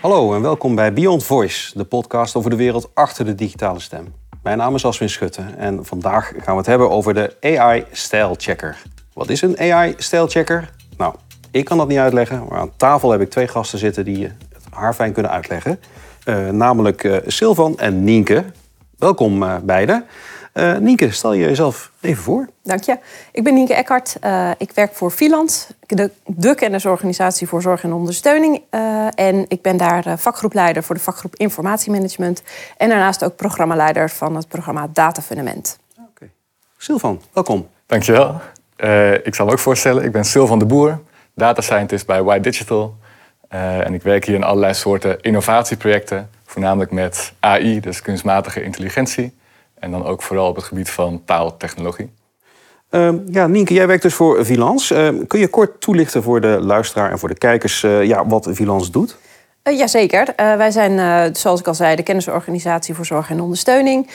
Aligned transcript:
Hallo 0.00 0.34
en 0.34 0.42
welkom 0.42 0.74
bij 0.74 0.92
Beyond 0.92 1.24
Voice, 1.24 1.78
de 1.78 1.84
podcast 1.84 2.34
over 2.34 2.50
de 2.50 2.56
wereld 2.56 2.90
achter 2.94 3.24
de 3.24 3.34
digitale 3.34 3.80
stem. 3.80 4.14
Mijn 4.42 4.58
naam 4.58 4.74
is 4.74 4.84
Aswin 4.84 5.08
Schutte 5.08 5.42
en 5.56 5.84
vandaag 5.84 6.32
gaan 6.36 6.52
we 6.52 6.58
het 6.58 6.66
hebben 6.66 6.90
over 6.90 7.14
de 7.14 7.36
AI 7.40 7.84
Style 7.92 8.34
Checker. 8.36 8.82
Wat 9.12 9.28
is 9.28 9.42
een 9.42 9.58
AI 9.58 9.94
Style 9.96 10.28
Checker? 10.28 10.70
Nou, 10.96 11.14
ik 11.50 11.64
kan 11.64 11.78
dat 11.78 11.88
niet 11.88 11.98
uitleggen, 11.98 12.46
maar 12.48 12.58
aan 12.58 12.76
tafel 12.76 13.10
heb 13.10 13.20
ik 13.20 13.30
twee 13.30 13.48
gasten 13.48 13.78
zitten 13.78 14.04
die 14.04 14.24
het 14.24 14.64
haarfijn 14.70 15.12
kunnen 15.12 15.32
uitleggen. 15.32 15.80
Uh, 16.24 16.48
namelijk 16.48 17.04
uh, 17.04 17.16
Silvan 17.26 17.78
en 17.78 18.04
Nienke. 18.04 18.44
Welkom 18.98 19.42
uh, 19.42 19.56
beiden. 19.62 20.04
Uh, 20.56 20.76
Nienke, 20.76 21.10
stel 21.10 21.32
je 21.32 21.44
jezelf 21.44 21.90
even 22.00 22.22
voor. 22.22 22.48
Dank 22.62 22.82
je. 22.82 22.98
Ik 23.32 23.44
ben 23.44 23.54
Nienke 23.54 23.74
Eckhart. 23.74 24.16
Uh, 24.24 24.50
ik 24.58 24.70
werk 24.72 24.94
voor 24.94 25.10
Filans, 25.10 25.66
de, 25.86 26.10
de 26.26 26.54
kennisorganisatie 26.54 27.48
voor 27.48 27.62
zorg 27.62 27.82
en 27.82 27.92
ondersteuning. 27.92 28.62
Uh, 28.70 29.06
en 29.14 29.44
ik 29.48 29.62
ben 29.62 29.76
daar 29.76 30.18
vakgroepleider 30.18 30.82
voor 30.82 30.94
de 30.94 31.00
vakgroep 31.00 31.36
Informatiemanagement. 31.36 32.42
En 32.76 32.88
daarnaast 32.88 33.24
ook 33.24 33.36
programmaleider 33.36 34.10
van 34.10 34.36
het 34.36 34.48
programma 34.48 34.88
Data 34.92 35.22
Fundament. 35.22 35.78
Oké. 35.98 36.08
Okay. 36.10 36.30
Silvan, 36.76 37.20
welkom. 37.32 37.68
Dankjewel. 37.86 38.40
ik 39.22 39.34
zal 39.34 39.46
me 39.46 39.52
ook 39.52 39.58
voorstellen, 39.58 40.04
ik 40.04 40.12
ben 40.12 40.24
Silvan 40.24 40.58
de 40.58 40.66
Boer, 40.66 41.00
data 41.34 41.60
scientist 41.60 42.06
bij 42.06 42.22
White 42.22 42.42
Digital. 42.42 42.96
en 43.48 43.94
ik 43.94 44.02
werk 44.02 44.24
hier 44.24 44.34
in 44.34 44.44
allerlei 44.44 44.74
soorten 44.74 45.20
innovatieprojecten, 45.20 46.30
voornamelijk 46.44 46.90
met 46.90 47.32
AI, 47.40 47.80
dus 47.80 48.02
kunstmatige 48.02 48.62
intelligentie. 48.62 49.34
En 49.78 49.90
dan 49.90 50.04
ook 50.04 50.22
vooral 50.22 50.48
op 50.48 50.56
het 50.56 50.64
gebied 50.64 50.90
van 50.90 51.22
taaltechnologie. 51.24 52.10
Uh, 52.90 53.12
ja, 53.26 53.46
Nienke, 53.46 53.74
jij 53.74 53.86
werkt 53.86 54.02
dus 54.02 54.14
voor 54.14 54.44
Vilans. 54.44 54.92
Uh, 54.92 55.08
kun 55.26 55.40
je 55.40 55.48
kort 55.48 55.80
toelichten 55.80 56.22
voor 56.22 56.40
de 56.40 56.58
luisteraar 56.60 57.10
en 57.10 57.18
voor 57.18 57.28
de 57.28 57.38
kijkers 57.38 57.82
uh, 57.82 58.04
ja, 58.04 58.26
wat 58.26 58.48
Vilans 58.50 58.90
doet? 58.90 59.16
Uh, 59.68 59.78
Jazeker. 59.78 60.28
Uh, 60.40 60.56
wij 60.56 60.70
zijn, 60.70 60.92
uh, 60.92 61.22
zoals 61.32 61.60
ik 61.60 61.66
al 61.66 61.74
zei, 61.74 61.96
de 61.96 62.02
kennisorganisatie 62.02 62.94
voor 62.94 63.06
zorg 63.06 63.30
en 63.30 63.40
ondersteuning. 63.40 64.10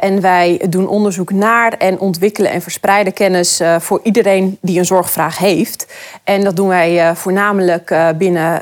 en 0.00 0.20
wij 0.20 0.66
doen 0.68 0.88
onderzoek 0.88 1.32
naar 1.32 1.72
en 1.72 1.98
ontwikkelen 1.98 2.50
en 2.50 2.62
verspreiden 2.62 3.12
kennis 3.12 3.60
voor 3.78 4.00
iedereen 4.02 4.58
die 4.60 4.78
een 4.78 4.84
zorgvraag 4.84 5.38
heeft. 5.38 5.86
En 6.24 6.44
dat 6.44 6.56
doen 6.56 6.68
wij 6.68 7.14
voornamelijk 7.14 7.94
binnen 8.16 8.60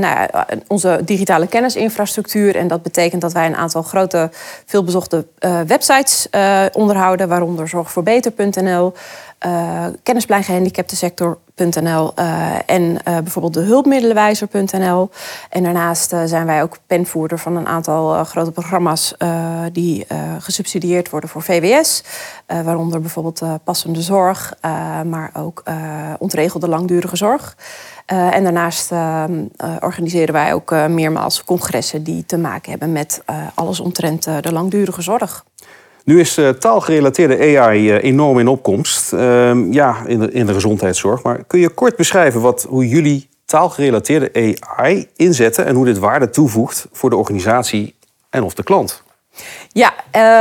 nou, 0.00 0.28
onze 0.66 1.00
digitale 1.04 1.46
kennisinfrastructuur. 1.46 2.56
En 2.56 2.68
dat 2.68 2.82
betekent 2.82 3.20
dat 3.20 3.32
wij 3.32 3.46
een 3.46 3.56
aantal 3.56 3.82
grote, 3.82 4.30
veelbezochte 4.66 5.26
websites 5.66 6.28
onderhouden, 6.72 7.28
waaronder 7.28 7.68
zorgvoorbeter.nl 7.68 8.92
uh, 12.18 12.70
en 12.70 12.82
uh, 12.82 12.96
bijvoorbeeld 13.04 13.54
de 13.54 13.60
hulpmiddelenwijzer.nl. 13.60 15.10
En 15.50 15.62
daarnaast 15.62 16.14
zijn 16.24 16.46
wij 16.46 16.62
ook 16.62 16.76
penvoerder 16.86 17.38
van 17.38 17.56
een 17.56 17.66
aantal 17.66 18.24
grote 18.24 18.50
programma's 18.50 19.14
die 19.72 20.06
gesubsidieerd 20.38 21.10
worden 21.10 21.30
voor 21.30 21.42
VWS. 21.42 22.02
waaronder 22.46 23.00
bijvoorbeeld 23.00 23.42
passende 23.64 24.02
zorg, 24.02 24.54
maar 25.04 25.30
ook 25.32 25.62
ontregelde 26.18 26.68
langdurige 26.68 27.16
zorg. 27.16 27.56
en 28.06 28.42
daarnaast 28.42 28.92
organiseren 29.80 30.32
wij 30.32 30.54
ook 30.54 30.70
meermaals 30.70 31.44
congressen 31.44 32.02
die 32.02 32.26
te 32.26 32.38
maken 32.38 32.70
hebben 32.70 32.92
met 32.92 33.22
alles 33.54 33.80
omtrent 33.80 34.24
de 34.24 34.52
langdurige 34.52 35.02
zorg. 35.02 35.44
Nu 36.08 36.20
is 36.20 36.38
uh, 36.38 36.48
taalgerelateerde 36.48 37.58
AI 37.58 37.90
uh, 37.90 38.02
enorm 38.02 38.38
in 38.38 38.48
opkomst. 38.48 39.12
Uh, 39.12 39.72
ja, 39.72 39.96
in 40.06 40.18
de, 40.18 40.32
in 40.32 40.46
de 40.46 40.52
gezondheidszorg. 40.52 41.22
Maar 41.22 41.44
kun 41.46 41.60
je 41.60 41.68
kort 41.68 41.96
beschrijven 41.96 42.40
wat, 42.40 42.66
hoe 42.68 42.88
jullie 42.88 43.28
taalgerelateerde 43.44 44.56
AI 44.60 45.08
inzetten 45.16 45.66
en 45.66 45.74
hoe 45.74 45.84
dit 45.84 45.98
waarde 45.98 46.30
toevoegt 46.30 46.86
voor 46.92 47.10
de 47.10 47.16
organisatie 47.16 47.94
en 48.30 48.42
of 48.42 48.54
de 48.54 48.62
klant? 48.62 49.02
Ja, 49.72 49.92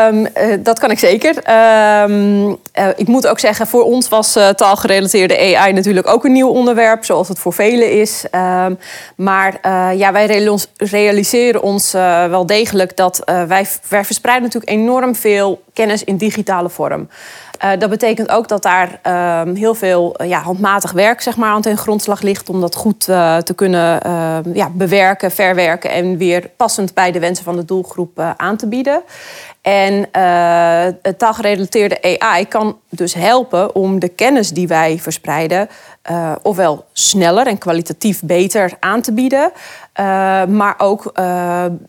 um, 0.08 0.20
uh, 0.20 0.58
dat 0.60 0.80
kan 0.80 0.92
ik 0.92 1.00
zeker. 1.00 1.36
Um, 2.04 2.48
uh, 2.50 2.56
ik 2.96 3.08
moet 3.08 3.28
ook 3.28 3.40
zeggen, 3.40 3.68
voor 3.68 3.84
ons 3.84 4.10
was 4.10 4.38
uh, 4.38 4.50
taalgerelateerde 4.50 5.56
AI 5.58 5.74
natuurlijk 5.74 6.08
ook 6.08 6.26
een 6.26 6.32
nieuw 6.32 6.50
onderwerp, 6.50 7.06
zoals 7.06 7.28
het 7.28 7.40
voor 7.40 7.54
velen 7.54 7.92
is. 7.92 8.26
Um, 8.32 8.80
maar 9.16 9.60
ja, 9.96 10.12
wij 10.12 10.50
realiseren 10.78 11.62
ons 11.62 11.92
wel 12.30 12.46
degelijk 12.46 12.96
dat 12.98 13.22
wij, 13.26 13.68
wij 13.90 14.06
verspreiden 14.06 14.44
natuurlijk 14.44 14.72
enorm 14.72 15.16
veel 15.16 15.62
kennis 15.74 16.04
in 16.04 16.18
digitale 16.18 16.70
vorm. 16.70 17.10
Uh, 17.64 17.72
dat 17.80 17.90
betekent 17.90 18.30
ook 18.30 18.48
dat 18.48 18.64
daar 18.64 19.00
uh, 19.08 19.42
heel 19.56 19.76
veel 19.76 20.16
uh, 20.22 20.28
ja, 20.28 20.42
handmatig 20.42 20.92
werk 20.92 21.22
zeg 21.22 21.38
maar, 21.38 21.50
aan 21.50 21.62
ten 21.62 21.78
grondslag 21.78 22.22
ligt 22.22 22.50
om 22.50 22.62
dat 22.62 22.76
goed 22.76 23.08
uh, 23.10 23.38
te 23.38 23.54
kunnen 23.54 24.02
ehm, 24.02 24.54
ja, 24.54 24.70
bewerken, 24.70 25.32
verwerken 25.32 25.92
en 25.92 26.18
weer 26.18 26.50
passend 26.58 26.94
bij 26.94 27.12
de 27.12 27.20
wensen 27.20 27.44
van 27.44 27.56
de 27.56 27.66
doelgroep 27.66 28.20
aan 28.38 28.58
te 28.58 28.68
bieden. 28.68 29.02
En 29.62 30.10
taalgerelateerde 31.18 32.20
AI 32.20 32.48
kan 32.48 32.78
dus 32.90 33.14
helpen 33.14 33.76
om 33.76 34.00
de 34.00 34.08
kennis 34.08 34.50
die 34.50 34.68
wij 34.68 35.00
verspreiden, 35.00 35.70
ofwel 36.42 36.86
sneller 36.94 37.48
en 37.48 37.58
kwalitatief 37.58 38.22
beter 38.24 38.72
aan 38.80 39.02
te 39.02 39.14
bieden, 39.14 39.52
maar 40.48 40.76
ook 40.78 41.12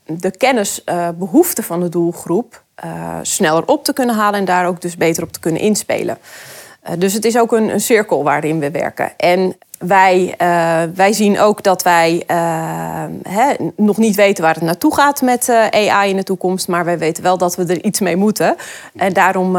de 0.05 0.33
kennisbehoeften 0.37 1.65
van 1.65 1.81
de 1.81 1.89
doelgroep 1.89 2.63
uh, 2.85 3.19
sneller 3.23 3.67
op 3.67 3.85
te 3.85 3.93
kunnen 3.93 4.15
halen 4.15 4.39
en 4.39 4.45
daar 4.45 4.67
ook 4.67 4.81
dus 4.81 4.97
beter 4.97 5.23
op 5.23 5.33
te 5.33 5.41
kunnen 5.41 5.61
inspelen. 5.61 6.19
Uh, 6.89 6.93
dus 6.99 7.13
het 7.13 7.25
is 7.25 7.39
ook 7.39 7.53
een, 7.53 7.81
cirkel 7.81 8.25
waarin 8.25 8.59
we 8.59 8.71
werken. 8.71 9.13
En 9.17 9.57
wij, 9.79 10.35
uh, 10.43 10.83
wij 10.95 11.13
zien 11.13 11.41
ook 11.41 11.63
dat 11.63 11.83
wij 11.83 12.23
hè, 13.23 13.55
nog 13.77 13.97
niet 13.97 14.17
weten 14.17 14.45
waar 14.45 14.55
het 14.55 14.63
naartoe 14.63 14.95
gaat 14.95 15.23
met 15.23 15.49
AI 15.71 16.11
in 16.11 16.17
de 16.17 16.23
toekomst, 16.23 16.69
maar 16.69 16.85
wij 16.85 16.99
weten 16.99 17.23
wel 17.23 17.39
dat 17.39 17.57
we 17.57 17.65
er 17.65 17.85
iets 17.85 18.01
mee 18.01 18.17
moeten. 18.17 18.57
En 18.97 19.13
daarom 19.13 19.57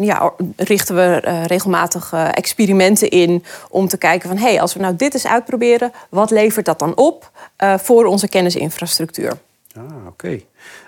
ja, 0.00 0.32
richten 0.56 0.94
we 0.94 1.14
regelmatig 1.46 2.12
experimenten 2.32 3.08
in 3.08 3.44
om 3.68 3.88
te 3.88 3.98
kijken 3.98 4.28
van 4.28 4.38
hé, 4.38 4.48
hey, 4.48 4.60
als 4.60 4.74
we 4.74 4.80
nou 4.80 4.96
dit 4.96 5.14
eens 5.14 5.26
uitproberen, 5.26 5.92
wat 6.08 6.30
levert 6.30 6.66
dat 6.66 6.78
dan 6.78 6.96
op 6.96 7.30
voor 7.76 8.04
onze 8.04 8.28
kennisinfrastructuur? 8.28 9.32
Ah, 9.76 10.06
oké. 10.06 10.40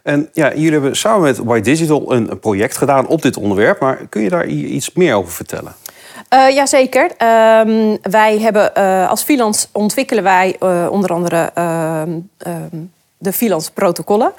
En 0.03 0.29
ja, 0.33 0.55
jullie 0.55 0.73
hebben 0.73 0.97
samen 0.97 1.21
met 1.21 1.39
White 1.39 1.71
Digital 1.71 2.13
een 2.13 2.39
project 2.39 2.77
gedaan 2.77 3.07
op 3.07 3.23
dit 3.23 3.37
onderwerp. 3.37 3.81
Maar 3.81 3.99
kun 4.09 4.23
je 4.23 4.29
daar 4.29 4.47
iets 4.47 4.93
meer 4.93 5.15
over 5.15 5.33
vertellen? 5.33 5.75
Uh, 6.35 6.51
Jazeker. 6.51 7.05
Um, 7.05 7.99
wij 8.03 8.39
hebben 8.39 8.71
uh, 8.79 9.11
als 9.11 9.23
freelance 9.23 9.67
ontwikkelen 9.73 10.23
wij 10.23 10.57
uh, 10.63 10.87
onder 10.91 11.11
andere 11.11 11.51
ehm, 11.55 12.11
ehm, 12.39 12.77
de 13.23 13.33
freelance 13.33 13.73
protocollen. 13.73 14.33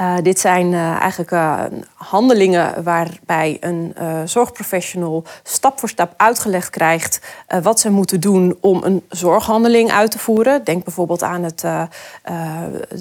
Uh, 0.00 0.14
dit 0.22 0.40
zijn 0.40 0.72
uh, 0.72 1.00
eigenlijk 1.00 1.30
uh, 1.30 1.62
handelingen 1.94 2.82
waarbij 2.82 3.56
een 3.60 3.94
zorgprofessional 4.24 5.24
stap 5.42 5.78
voor 5.78 5.88
stap 5.88 6.14
uitgelegd 6.16 6.70
krijgt 6.70 7.20
wat 7.62 7.80
ze 7.80 7.90
moeten 7.90 8.20
doen 8.20 8.56
om 8.60 8.82
een 8.84 9.04
zorghandeling 9.08 9.92
uit 9.92 10.10
te 10.10 10.18
voeren. 10.18 10.64
Denk 10.64 10.84
bijvoorbeeld 10.84 11.22
aan 11.22 11.42
het, 11.42 11.62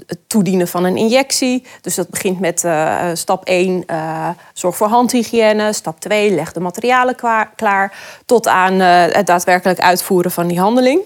het 0.05 0.19
toedienen 0.27 0.67
van 0.67 0.83
een 0.83 0.97
injectie. 0.97 1.65
Dus 1.81 1.95
dat 1.95 2.09
begint 2.09 2.39
met 2.39 2.67
stap 3.13 3.45
1, 3.45 3.85
zorg 4.53 4.75
voor 4.75 4.87
handhygiëne. 4.87 5.73
Stap 5.73 5.99
2, 5.99 6.31
leg 6.31 6.51
de 6.51 6.59
materialen 6.59 7.15
klaar. 7.55 7.97
Tot 8.25 8.47
aan 8.47 8.79
het 8.79 9.25
daadwerkelijk 9.25 9.79
uitvoeren 9.79 10.31
van 10.31 10.47
die 10.47 10.59
handeling 10.59 11.01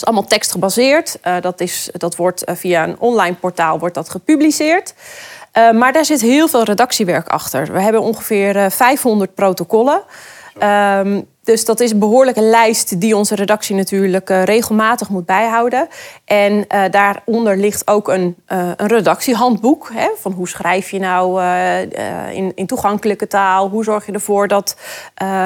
is 0.00 0.06
allemaal 0.06 0.28
tekstgebaseerd. 0.28 1.18
Uh, 1.26 1.36
dat, 1.40 1.60
is, 1.60 1.88
dat 1.92 2.16
wordt 2.16 2.48
uh, 2.48 2.54
via 2.54 2.84
een 2.84 2.98
online 2.98 3.34
portaal 3.34 3.78
wordt 3.78 3.94
dat 3.94 4.08
gepubliceerd. 4.08 4.94
Uh, 5.58 5.70
maar 5.70 5.92
daar 5.92 6.04
zit 6.04 6.20
heel 6.20 6.48
veel 6.48 6.62
redactiewerk 6.62 7.28
achter. 7.28 7.72
We 7.72 7.80
hebben 7.80 8.00
ongeveer 8.00 8.70
500 8.70 9.34
protocollen. 9.34 10.02
Um, 10.62 11.28
dus 11.42 11.64
dat 11.64 11.80
is 11.80 11.90
een 11.90 11.98
behoorlijke 11.98 12.40
lijst 12.40 13.00
die 13.00 13.16
onze 13.16 13.34
redactie 13.34 13.76
natuurlijk 13.76 14.30
uh, 14.30 14.44
regelmatig 14.44 15.08
moet 15.08 15.26
bijhouden. 15.26 15.88
En 16.24 16.52
uh, 16.52 16.84
daaronder 16.90 17.56
ligt 17.56 17.88
ook 17.88 18.08
een, 18.08 18.36
uh, 18.48 18.70
een 18.76 18.86
redactiehandboek. 18.86 19.90
Hè, 19.92 20.08
van 20.16 20.32
hoe 20.32 20.48
schrijf 20.48 20.90
je 20.90 20.98
nou 20.98 21.42
in, 22.32 22.52
in, 22.54 22.66
toegankelijke 22.66 23.26
taal? 23.26 23.68
Hoe 23.68 23.84
zorg 23.84 24.06
je 24.06 24.12
ervoor 24.12 24.48
dat, 24.48 24.76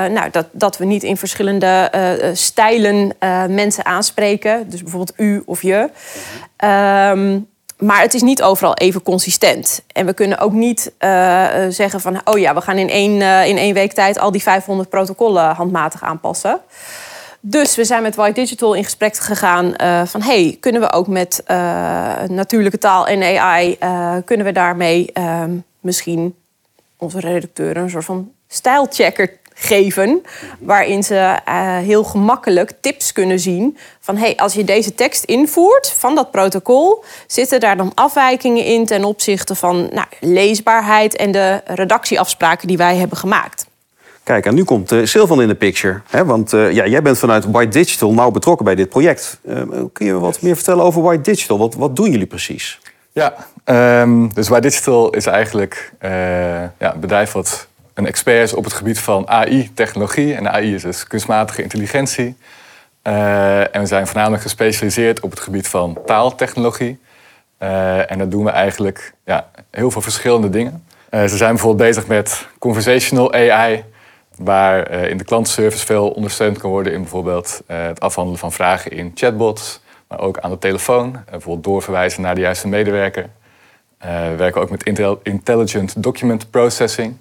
nou, 0.08 0.30
dat, 0.30 0.46
dat 0.52 0.78
we 0.78 0.84
niet 0.84 1.02
in 1.02 1.16
verschillende 1.16 1.90
stijlen 2.32 3.12
mensen 3.48 3.84
aanspreken? 3.84 4.70
Dus 4.70 4.82
bijvoorbeeld 4.82 5.18
u 5.18 5.42
of 5.46 5.62
je. 5.62 5.90
Um, 6.64 7.52
maar 7.78 8.00
het 8.00 8.14
is 8.14 8.22
niet 8.22 8.42
overal 8.42 8.74
even 8.74 9.02
consistent. 9.02 9.82
En 9.92 10.06
we 10.06 10.14
kunnen 10.14 10.38
ook 10.38 10.52
niet 10.52 10.92
uh, 10.98 11.46
zeggen 11.68 12.00
van... 12.00 12.20
oh 12.24 12.38
ja, 12.38 12.54
we 12.54 12.60
gaan 12.60 12.78
in 12.78 12.90
één, 12.90 13.20
uh, 13.20 13.46
in 13.46 13.56
één 13.56 13.74
week 13.74 13.92
tijd 13.92 14.18
al 14.18 14.30
die 14.30 14.42
500 14.42 14.88
protocollen 14.88 15.54
handmatig 15.54 16.02
aanpassen. 16.02 16.60
Dus 17.40 17.76
we 17.76 17.84
zijn 17.84 18.02
met 18.02 18.14
White 18.14 18.40
Digital 18.40 18.74
in 18.74 18.84
gesprek 18.84 19.16
gegaan 19.16 19.74
uh, 19.76 20.04
van... 20.04 20.22
hey, 20.22 20.56
kunnen 20.60 20.80
we 20.80 20.92
ook 20.92 21.06
met 21.06 21.42
natuurlijke 22.28 22.78
taal 22.78 23.06
en 23.06 23.38
AI... 23.38 23.78
kunnen 24.24 24.46
we 24.46 24.52
daarmee 24.52 25.10
ehm, 25.12 25.50
misschien 25.80 26.34
onze 26.96 27.20
redacteuren 27.20 27.82
een 27.82 27.90
soort 27.90 28.04
van 28.04 28.32
stijlchecker 28.48 29.38
geven. 29.54 30.22
Waarin 30.58 31.02
ze 31.02 31.38
eh, 31.44 31.78
heel 31.78 32.04
gemakkelijk 32.04 32.72
tips 32.80 33.12
kunnen 33.12 33.40
zien 33.40 33.76
van 34.00 34.16
hey, 34.16 34.36
als 34.36 34.54
je 34.54 34.64
deze 34.64 34.94
tekst 34.94 35.24
invoert 35.24 35.94
van 35.96 36.14
dat 36.14 36.30
protocol, 36.30 37.04
zitten 37.26 37.60
daar 37.60 37.76
dan 37.76 37.92
afwijkingen 37.94 38.64
in 38.64 38.86
ten 38.86 39.04
opzichte 39.04 39.54
van 39.54 39.88
nou, 39.92 40.06
leesbaarheid 40.20 41.16
en 41.16 41.32
de 41.32 41.60
redactieafspraken 41.64 42.68
die 42.68 42.76
wij 42.76 42.96
hebben 42.96 43.18
gemaakt. 43.18 43.66
Kijk, 44.24 44.46
en 44.46 44.54
nu 44.54 44.64
komt 44.64 44.92
uh, 44.92 45.06
Sylvan 45.06 45.42
in 45.42 45.48
de 45.48 45.54
picture. 45.54 46.00
Hè? 46.08 46.24
Want 46.24 46.52
uh, 46.52 46.72
ja, 46.72 46.86
jij 46.86 47.02
bent 47.02 47.18
vanuit 47.18 47.44
White 47.44 47.78
Digital 47.78 48.12
nauw 48.12 48.30
betrokken 48.30 48.64
bij 48.64 48.74
dit 48.74 48.88
project. 48.88 49.38
Uh, 49.42 49.62
kun 49.92 50.06
je 50.06 50.12
wat 50.12 50.40
meer 50.40 50.54
vertellen 50.54 50.84
over 50.84 51.02
White 51.02 51.30
Digital? 51.30 51.58
Wat, 51.58 51.74
wat 51.74 51.96
doen 51.96 52.10
jullie 52.10 52.26
precies? 52.26 52.80
Ja, 53.12 53.34
um, 54.00 54.34
dus 54.34 54.48
White 54.48 54.68
Digital 54.68 55.10
is 55.10 55.26
eigenlijk 55.26 55.92
ja, 56.78 56.94
een 56.94 57.00
bedrijf 57.00 57.32
wat 57.32 57.68
een 57.94 58.06
expert 58.06 58.42
is 58.42 58.54
op 58.54 58.64
het 58.64 58.72
gebied 58.72 58.98
van 58.98 59.28
AI-technologie. 59.28 60.34
En 60.34 60.48
AI 60.48 60.74
is 60.74 60.82
dus 60.82 61.06
kunstmatige 61.06 61.62
intelligentie. 61.62 62.36
en 63.02 63.80
we 63.80 63.86
zijn 63.86 64.06
voornamelijk 64.06 64.42
gespecialiseerd 64.42 65.20
op 65.20 65.30
het 65.30 65.40
gebied 65.40 65.68
van 65.68 65.98
taaltechnologie. 66.06 67.00
en 68.08 68.18
dat 68.18 68.30
doen 68.30 68.44
we 68.44 68.50
eigenlijk 68.50 69.14
ja, 69.24 69.50
heel 69.70 69.90
veel 69.90 70.02
verschillende 70.02 70.50
dingen. 70.50 70.84
ze 71.10 71.36
zijn 71.36 71.50
bijvoorbeeld 71.50 71.88
bezig 71.88 72.06
met 72.06 72.46
conversational 72.58 73.32
AI 73.32 73.84
waar 74.36 74.90
in 74.90 75.16
de 75.16 75.24
klantenservice 75.24 75.86
veel 75.86 76.10
ondersteund 76.10 76.58
kan 76.58 76.70
worden 76.70 76.92
in 76.92 77.00
bijvoorbeeld 77.00 77.62
het 77.66 78.00
afhandelen 78.00 78.38
van 78.38 78.52
vragen 78.52 78.90
in 78.90 79.12
chatbots, 79.14 79.80
maar 80.08 80.20
ook 80.20 80.38
aan 80.38 80.50
de 80.50 80.58
telefoon, 80.58 81.24
bijvoorbeeld 81.30 81.64
doorverwijzen 81.64 82.22
naar 82.22 82.34
de 82.34 82.40
juiste 82.40 82.68
medewerker. 82.68 83.28
we 83.98 84.34
werken 84.36 84.60
ook 84.60 84.70
met 84.70 84.84
intelligent 85.22 86.02
document 86.02 86.50
processing. 86.50 87.16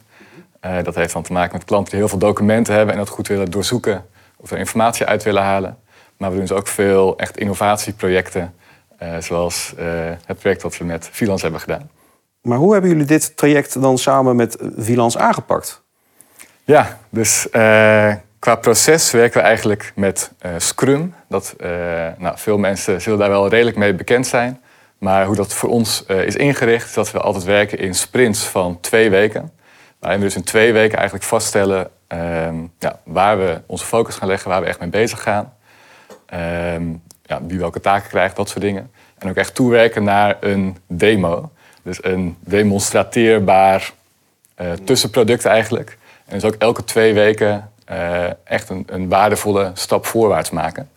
Dat 0.84 0.96
heeft 0.96 1.14
dan 1.14 1.24
te 1.24 1.34
maken 1.34 1.58
met 1.58 1.66
klanten 1.66 1.92
die 1.92 2.00
heel 2.00 2.10
veel 2.10 2.18
documenten 2.18 2.74
hebben 2.74 2.94
en 2.94 3.00
dat 3.00 3.10
goed 3.10 3.28
willen 3.28 3.52
doorzoeken 3.52 4.06
of 4.38 4.52
er 4.52 4.58
informatie 4.58 5.06
uit 5.06 5.24
willen 5.24 5.44
halen. 5.44 5.78
Maar 6.18 6.30
we 6.30 6.36
doen 6.36 6.46
dus 6.46 6.58
ook 6.58 6.68
veel 6.68 7.18
echt 7.18 7.38
innovatieprojecten, 7.38 8.56
zoals 9.20 9.74
het 10.26 10.40
project 10.40 10.62
dat 10.62 10.78
we 10.78 10.84
met 10.84 11.10
Vilans 11.12 11.42
hebben 11.42 11.60
gedaan. 11.60 11.90
Maar 12.42 12.58
hoe 12.58 12.72
hebben 12.74 12.92
jullie 12.92 13.06
dit 13.06 13.38
traject 13.38 13.82
dan 13.82 13.98
samen 13.98 14.36
met 14.36 14.58
Vilans 14.78 15.18
aangepakt? 15.18 15.82
Ja, 16.64 17.00
dus 17.10 17.48
qua 18.40 18.56
proces 18.62 19.12
werken 19.12 19.42
we 19.42 19.48
eigenlijk 19.48 19.92
met 19.96 20.32
Scrum. 20.58 21.14
Dat, 21.30 21.56
nou, 22.18 22.38
veel 22.38 22.58
mensen 22.58 23.02
zullen 23.02 23.20
daar 23.20 23.30
wel 23.30 23.48
redelijk 23.48 23.78
mee 23.78 23.94
bekend 23.94 24.28
zijn. 24.28 24.62
Maar 24.98 25.26
hoe 25.26 25.36
dat 25.36 25.54
voor 25.54 25.70
ons 25.70 26.06
is 26.06 26.36
ingericht, 26.36 26.88
is 26.88 26.94
dat 26.94 27.12
we 27.12 27.20
altijd 27.20 27.44
werken 27.44 27.78
in 27.78 27.96
sprints 27.96 28.44
van 28.44 28.80
twee 28.80 29.10
weken. 29.10 29.52
Waarin 30.04 30.22
we 30.22 30.26
dus 30.26 30.36
in 30.36 30.44
twee 30.44 30.74
weken 30.74 30.98
eigenlijk 30.98 31.28
vaststellen 31.28 31.90
ehm, 32.08 32.56
ja, 32.80 33.00
waar 33.04 33.38
we 33.38 33.62
onze 33.66 33.86
focus 33.86 34.16
gaan 34.16 34.28
leggen, 34.28 34.50
waar 34.50 34.62
we 34.62 34.68
echt 34.68 34.80
mee 34.80 34.90
bezig 34.90 35.22
gaan. 35.22 35.54
Ehm, 36.26 36.84
ja, 37.26 37.42
wie 37.48 37.60
welke 37.60 37.80
taken 37.80 38.10
krijgt, 38.10 38.36
dat 38.36 38.50
soort 38.50 38.62
dingen. 38.62 38.92
En 39.18 39.30
ook 39.30 39.36
echt 39.36 39.56
toewerken 39.56 40.04
naar 40.04 40.38
een 40.40 40.78
demo. 40.88 41.52
Dus 41.84 42.04
een 42.04 42.38
demonstrateerbaar 42.40 43.92
tussenproduct 44.84 45.46
eigenlijk. 45.46 45.98
En 46.26 46.34
dus 46.34 46.44
ook 46.44 46.56
elke 46.56 46.84
twee 46.84 47.14
weken 47.14 47.72
uh, 47.92 48.26
echt 48.44 48.70
een, 48.70 48.84
een, 48.86 49.10
waardevolle 49.10 49.72
stap 49.74 50.06
voorwaarts 50.06 50.50
maken. 50.50 50.90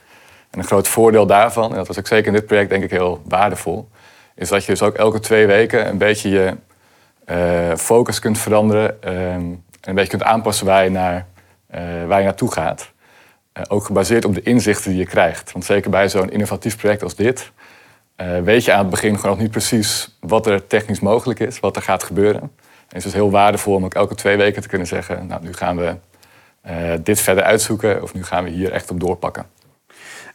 En 0.50 0.58
een 0.58 0.64
groot 0.64 0.88
voordeel 0.88 1.26
daarvan, 1.26 1.70
en 1.70 1.76
dat 1.76 1.86
was 1.86 1.98
ook 1.98 2.06
zeker 2.06 2.26
in 2.26 2.32
dit 2.32 2.46
project 2.46 2.70
denk 2.70 2.84
ik 2.84 2.90
heel 2.90 3.22
waardevol, 3.24 3.88
is 4.34 4.48
dat 4.48 4.64
je 4.64 4.70
dus 4.70 4.82
ook 4.82 4.94
elke 4.94 5.20
twee 5.20 5.46
weken 5.46 5.88
een 5.88 5.98
beetje 5.98 6.28
je 6.28 6.54
focus 7.76 8.18
kunt 8.18 8.38
veranderen 8.38 8.96
um, 9.04 9.12
en 9.12 9.64
een 9.80 9.94
beetje 9.94 10.10
kunt 10.10 10.22
aanpassen 10.22 10.66
waar 10.66 10.84
je, 10.84 10.90
naar, 10.90 11.26
uh, 11.74 11.80
waar 12.06 12.18
je 12.18 12.24
naartoe 12.24 12.52
gaat. 12.52 12.92
ook 13.68 13.84
gebaseerd 13.84 14.24
op 14.24 14.34
de 14.34 14.42
inzichten 14.42 14.90
die 14.90 14.98
je 14.98 15.06
krijgt. 15.06 15.52
Want 15.52 15.64
zeker 15.64 15.90
bij 15.90 16.08
zo'n 16.08 16.30
innovatief 16.30 16.76
project 16.76 17.02
als 17.02 17.14
dit, 17.14 17.52
weet 18.42 18.64
je 18.64 18.72
aan 18.72 18.78
het 18.78 18.90
begin 18.90 19.14
gewoon 19.14 19.30
nog 19.30 19.40
niet 19.40 19.50
precies 19.50 20.16
wat 20.20 20.46
er 20.46 20.66
technisch 20.66 21.00
mogelijk 21.00 21.40
is, 21.40 21.60
wat 21.60 21.76
er 21.76 21.82
gaat 21.82 22.02
gebeuren 22.02 22.50
het 22.86 22.96
is 22.96 23.02
dus 23.02 23.12
heel 23.12 23.30
waardevol 23.30 23.74
om 23.74 23.84
ook 23.84 23.94
elke 23.94 24.14
twee 24.14 24.36
weken 24.36 24.62
te 24.62 24.68
kunnen 24.68 24.86
zeggen... 24.86 25.26
nou, 25.26 25.42
nu 25.42 25.52
gaan 25.52 25.76
we 25.76 25.96
dit 27.02 27.20
verder 27.20 27.44
uitzoeken 27.44 28.02
of 28.02 28.14
nu 28.14 28.24
gaan 28.24 28.44
we 28.44 28.50
hier 28.50 28.72
echt 28.72 28.90
op 28.90 29.00
doorpakken. 29.00 29.46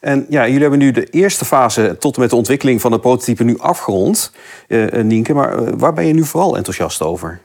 En 0.01 0.25
ja, 0.29 0.45
jullie 0.45 0.61
hebben 0.61 0.79
nu 0.79 0.91
de 0.91 1.05
eerste 1.05 1.45
fase 1.45 1.95
tot 1.99 2.15
en 2.15 2.21
met 2.21 2.29
de 2.29 2.35
ontwikkeling 2.35 2.81
van 2.81 2.91
het 2.91 3.01
prototype 3.01 3.43
nu 3.43 3.57
afgerond, 3.57 4.31
uh, 4.67 5.03
Nienke. 5.03 5.33
Maar 5.33 5.77
waar 5.77 5.93
ben 5.93 6.07
je 6.07 6.13
nu 6.13 6.23
vooral 6.23 6.57
enthousiast 6.57 7.01
over? 7.01 7.39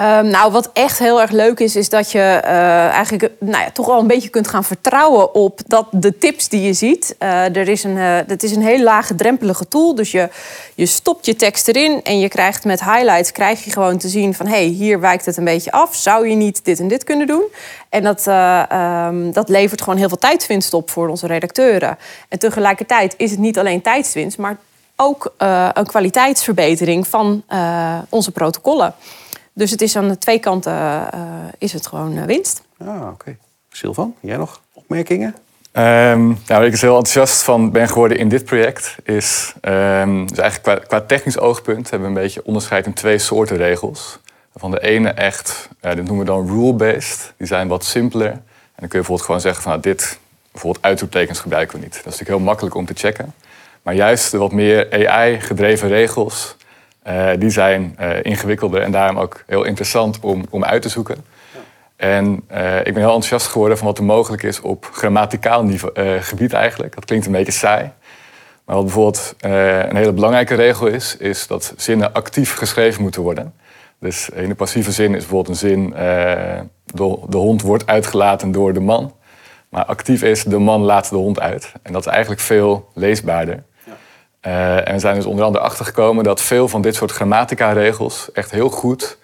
Um, 0.00 0.26
nou, 0.26 0.52
wat 0.52 0.70
echt 0.72 0.98
heel 0.98 1.20
erg 1.20 1.30
leuk 1.30 1.60
is, 1.60 1.76
is 1.76 1.88
dat 1.88 2.12
je 2.12 2.18
uh, 2.44 2.88
eigenlijk 2.88 3.30
nou 3.38 3.64
ja, 3.64 3.70
toch 3.70 3.86
wel 3.86 3.98
een 3.98 4.06
beetje 4.06 4.28
kunt 4.28 4.48
gaan 4.48 4.64
vertrouwen 4.64 5.34
op 5.34 5.60
dat 5.66 5.86
de 5.90 6.18
tips 6.18 6.48
die 6.48 6.62
je 6.62 6.72
ziet. 6.72 7.16
Uh, 7.18 7.56
er 7.56 7.68
is 7.68 7.84
een, 7.84 7.96
uh, 7.96 8.18
het 8.26 8.42
is 8.42 8.56
een 8.56 8.62
heel 8.62 8.82
lage 8.82 9.14
drempelige 9.14 9.68
tool. 9.68 9.94
Dus 9.94 10.10
je, 10.10 10.28
je 10.74 10.86
stopt 10.86 11.26
je 11.26 11.36
tekst 11.36 11.68
erin 11.68 12.02
en 12.02 12.18
je 12.18 12.28
krijgt 12.28 12.64
met 12.64 12.84
highlights 12.84 13.32
krijg 13.32 13.64
je 13.64 13.70
gewoon 13.70 13.98
te 13.98 14.08
zien 14.08 14.34
van 14.34 14.46
hé, 14.46 14.52
hey, 14.52 14.64
hier 14.64 15.00
wijkt 15.00 15.26
het 15.26 15.36
een 15.36 15.44
beetje 15.44 15.72
af. 15.72 15.94
Zou 15.96 16.28
je 16.28 16.34
niet 16.34 16.64
dit 16.64 16.80
en 16.80 16.88
dit 16.88 17.04
kunnen 17.04 17.26
doen? 17.26 17.44
En 17.88 18.02
dat, 18.02 18.26
um, 19.06 19.32
dat 19.32 19.48
levert 19.48 19.82
gewoon 19.82 19.98
heel 19.98 20.08
veel 20.08 20.18
tijdswinst 20.18 20.74
op 20.74 20.90
voor 20.90 21.08
onze 21.08 21.26
redacteuren. 21.26 21.98
En 22.28 22.38
tegelijkertijd 22.38 23.14
is 23.16 23.30
het 23.30 23.40
niet 23.40 23.58
alleen 23.58 23.82
tijdswinst, 23.82 24.38
maar 24.38 24.56
ook 24.96 25.34
een 25.74 25.86
kwaliteitsverbetering 25.86 27.08
van 27.08 27.42
onze 28.08 28.30
protocollen. 28.30 28.94
Dus 29.52 29.70
het 29.70 29.82
is 29.82 29.96
aan 29.96 30.08
de 30.08 30.18
twee 30.18 30.38
kanten 30.38 30.72
uh, 30.72 31.08
is 31.58 31.72
het 31.72 31.86
gewoon 31.86 32.16
uh, 32.16 32.24
winst. 32.24 32.62
Ah, 32.78 33.00
oké. 33.00 33.06
Okay. 33.06 33.38
Silvan, 33.70 34.14
jij 34.20 34.36
nog 34.36 34.60
opmerkingen? 34.72 35.34
Um, 35.72 36.26
nou, 36.26 36.38
waar 36.46 36.64
ik 36.64 36.70
dus 36.70 36.80
heel 36.80 36.96
enthousiast 36.96 37.42
van 37.42 37.70
ben 37.70 37.88
geworden 37.88 38.18
in 38.18 38.28
dit 38.28 38.44
project 38.44 38.96
is... 39.04 39.54
Um, 39.62 40.26
dus 40.26 40.38
eigenlijk 40.38 40.62
qua, 40.62 40.74
qua, 40.86 41.06
technisch 41.06 41.38
oogpunt 41.38 41.90
hebben 41.90 42.12
we 42.12 42.14
een 42.16 42.22
beetje 42.22 42.44
onderscheid 42.44 42.86
in 42.86 42.92
twee 42.92 43.18
soorten 43.18 43.56
regels. 43.56 44.18
Van 44.54 44.70
de 44.70 44.80
ene 44.80 45.08
echt, 45.08 45.68
uh, 45.82 45.94
dit 45.94 46.04
noemen 46.04 46.26
we 46.26 46.32
dan 46.32 46.46
rule-based. 46.46 47.32
Die 47.36 47.46
zijn 47.46 47.68
wat 47.68 47.84
simpeler. 47.84 48.30
En 48.30 48.40
dan 48.76 48.88
kun 48.88 48.98
je 48.98 49.06
bijvoorbeeld 49.06 49.22
gewoon 49.22 49.40
zeggen 49.40 49.62
van 49.62 49.72
nou, 49.72 49.82
dit... 49.82 50.20
Bijvoorbeeld 50.52 50.84
uitroeptekens 50.84 51.40
gebruiken 51.40 51.78
we 51.78 51.84
niet. 51.84 51.94
Dat 51.94 51.98
is 51.98 52.04
natuurlijk 52.04 52.38
heel 52.38 52.46
makkelijk 52.46 52.74
om 52.74 52.86
te 52.86 52.94
checken. 52.94 53.34
Maar 53.82 53.94
juist 53.94 54.30
de 54.30 54.38
wat 54.38 54.52
meer 54.52 55.06
AI-gedreven 55.08 55.88
regels... 55.88 56.56
Uh, 57.06 57.30
die 57.38 57.50
zijn 57.50 57.96
uh, 58.00 58.10
ingewikkelder 58.22 58.82
en 58.82 58.90
daarom 58.90 59.18
ook 59.18 59.42
heel 59.46 59.64
interessant 59.64 60.20
om, 60.20 60.44
om 60.50 60.64
uit 60.64 60.82
te 60.82 60.88
zoeken. 60.88 61.16
Ja. 61.54 61.60
En 61.96 62.44
uh, 62.52 62.78
ik 62.78 62.84
ben 62.84 62.96
heel 62.96 63.14
enthousiast 63.14 63.46
geworden 63.46 63.78
van 63.78 63.86
wat 63.86 63.98
er 63.98 64.04
mogelijk 64.04 64.42
is 64.42 64.60
op 64.60 64.88
grammaticaal 64.92 65.64
niveau, 65.64 66.20
gebied 66.20 66.52
eigenlijk. 66.52 66.94
Dat 66.94 67.04
klinkt 67.04 67.26
een 67.26 67.32
beetje 67.32 67.52
saai. 67.52 67.90
Maar 68.64 68.76
wat 68.76 68.84
bijvoorbeeld 68.84 69.34
een 69.38 69.96
hele 69.96 70.12
belangrijke 70.12 70.54
regel 70.54 70.86
is, 70.86 71.16
is 71.16 71.46
dat 71.46 71.74
zinnen 71.76 72.12
actief 72.12 72.54
geschreven 72.54 73.02
moeten 73.02 73.22
worden. 73.22 73.54
Dus 73.98 74.28
in 74.28 74.48
de 74.48 74.54
passieve 74.54 74.92
zin 74.92 75.14
is 75.14 75.20
bijvoorbeeld 75.20 75.48
een 75.48 75.68
zin, 75.68 75.90
de, 76.84 77.18
de 77.28 77.36
hond 77.36 77.62
wordt 77.62 77.86
uitgelaten 77.86 78.52
door 78.52 78.72
de 78.72 78.80
man. 78.80 79.14
Maar 79.68 79.84
actief 79.84 80.22
is, 80.22 80.44
de 80.44 80.58
man 80.58 80.80
laat 80.80 81.10
de 81.10 81.16
hond 81.16 81.40
uit. 81.40 81.72
En 81.82 81.92
dat 81.92 82.06
is 82.06 82.12
eigenlijk 82.12 82.40
veel 82.40 82.90
leesbaarder. 82.94 83.62
Uh, 84.46 84.88
en 84.88 84.92
we 84.94 84.98
zijn 84.98 85.14
dus 85.14 85.24
onder 85.24 85.44
andere 85.44 85.64
achtergekomen 85.64 86.24
dat 86.24 86.40
veel 86.40 86.68
van 86.68 86.82
dit 86.82 86.94
soort 86.94 87.10
grammatica-regels 87.10 88.32
echt 88.32 88.50
heel 88.50 88.68
goed 88.68 89.18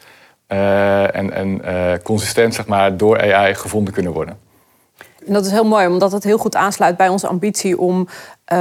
uh, 0.49 1.17
en, 1.17 1.33
en 1.33 1.61
uh, 1.65 1.93
consistent 2.03 2.55
zeg 2.55 2.67
maar, 2.67 2.97
door 2.97 3.35
AI 3.35 3.55
gevonden 3.55 3.95
kunnen 3.95 4.13
worden. 4.13 4.39
En 5.27 5.33
dat 5.33 5.47
is 5.47 5.51
heel 5.51 5.65
mooi, 5.65 5.87
omdat 5.87 6.13
het 6.13 6.25
heel 6.25 6.39
goed 6.39 6.57
aansluit 6.57 6.97
bij 6.97 7.09
onze 7.09 7.27
ambitie 7.27 7.79
om 7.79 8.09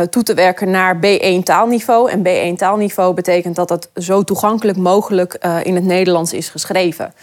toe 0.10 0.24
te 0.24 0.34
werken 0.34 0.72
naar 0.72 0.96
B1 0.96 1.44
taalniveau. 1.44 2.10
En 2.12 2.20
B1 2.20 2.58
taalniveau 2.58 3.14
betekent 3.14 3.56
dat 3.56 3.70
het 3.70 3.90
zo 3.96 4.24
toegankelijk 4.24 4.78
mogelijk 4.78 5.34
in 5.64 5.76
het 5.76 5.84
Nederlands 5.84 6.34
is 6.34 6.50
geschreven. 6.50 7.14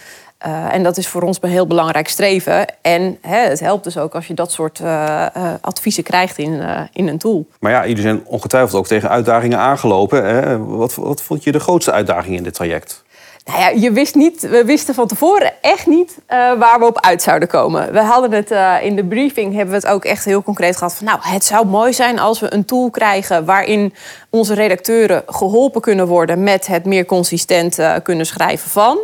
Uh, 0.47 0.73
en 0.73 0.83
dat 0.83 0.97
is 0.97 1.07
voor 1.07 1.21
ons 1.21 1.37
een 1.41 1.49
heel 1.49 1.67
belangrijk 1.67 2.07
streven. 2.07 2.65
En 2.81 3.17
hè, 3.21 3.37
het 3.37 3.59
helpt 3.59 3.83
dus 3.83 3.97
ook 3.97 4.15
als 4.15 4.27
je 4.27 4.33
dat 4.33 4.51
soort 4.51 4.79
uh, 4.79 5.25
uh, 5.37 5.53
adviezen 5.61 6.03
krijgt 6.03 6.37
in, 6.37 6.61
in 6.93 7.07
een 7.07 7.17
tool. 7.17 7.47
Maar 7.59 7.71
ja, 7.71 7.87
jullie 7.87 8.01
zijn 8.01 8.25
ongetwijfeld 8.25 8.79
ook 8.79 8.87
tegen 8.87 9.09
uitdagingen 9.09 9.57
aangelopen. 9.57 10.25
Hè? 10.25 10.57
Wat, 10.65 10.95
wat 10.95 11.21
vond 11.21 11.43
je 11.43 11.51
de 11.51 11.59
grootste 11.59 11.91
uitdaging 11.91 12.35
in 12.35 12.43
dit 12.43 12.53
traject? 12.53 13.03
Nou 13.45 13.59
ja, 13.59 13.69
je 13.69 13.91
wist 13.91 14.15
niet, 14.15 14.41
we 14.41 14.65
wisten 14.65 14.93
van 14.93 15.07
tevoren 15.07 15.51
echt 15.61 15.87
niet 15.87 16.17
waar 16.27 16.79
we 16.79 16.85
op 16.85 16.99
uit 16.99 17.21
zouden 17.21 17.47
komen. 17.47 17.91
We 17.91 17.99
hadden 17.99 18.31
het 18.31 18.53
in 18.83 18.95
de 18.95 19.05
briefing 19.05 19.53
hebben 19.53 19.69
we 19.69 19.87
het 19.87 19.93
ook 19.93 20.05
echt 20.05 20.25
heel 20.25 20.43
concreet 20.43 20.77
gehad 20.77 20.95
van 20.95 21.05
nou, 21.05 21.19
het 21.21 21.45
zou 21.45 21.65
mooi 21.65 21.93
zijn 21.93 22.19
als 22.19 22.39
we 22.39 22.53
een 22.53 22.65
tool 22.65 22.89
krijgen 22.89 23.45
waarin 23.45 23.93
onze 24.29 24.53
redacteuren 24.53 25.23
geholpen 25.27 25.81
kunnen 25.81 26.07
worden 26.07 26.43
met 26.43 26.67
het 26.67 26.85
meer 26.85 27.05
consistent 27.05 27.79
kunnen 28.03 28.25
schrijven 28.25 28.69
van. 28.69 28.99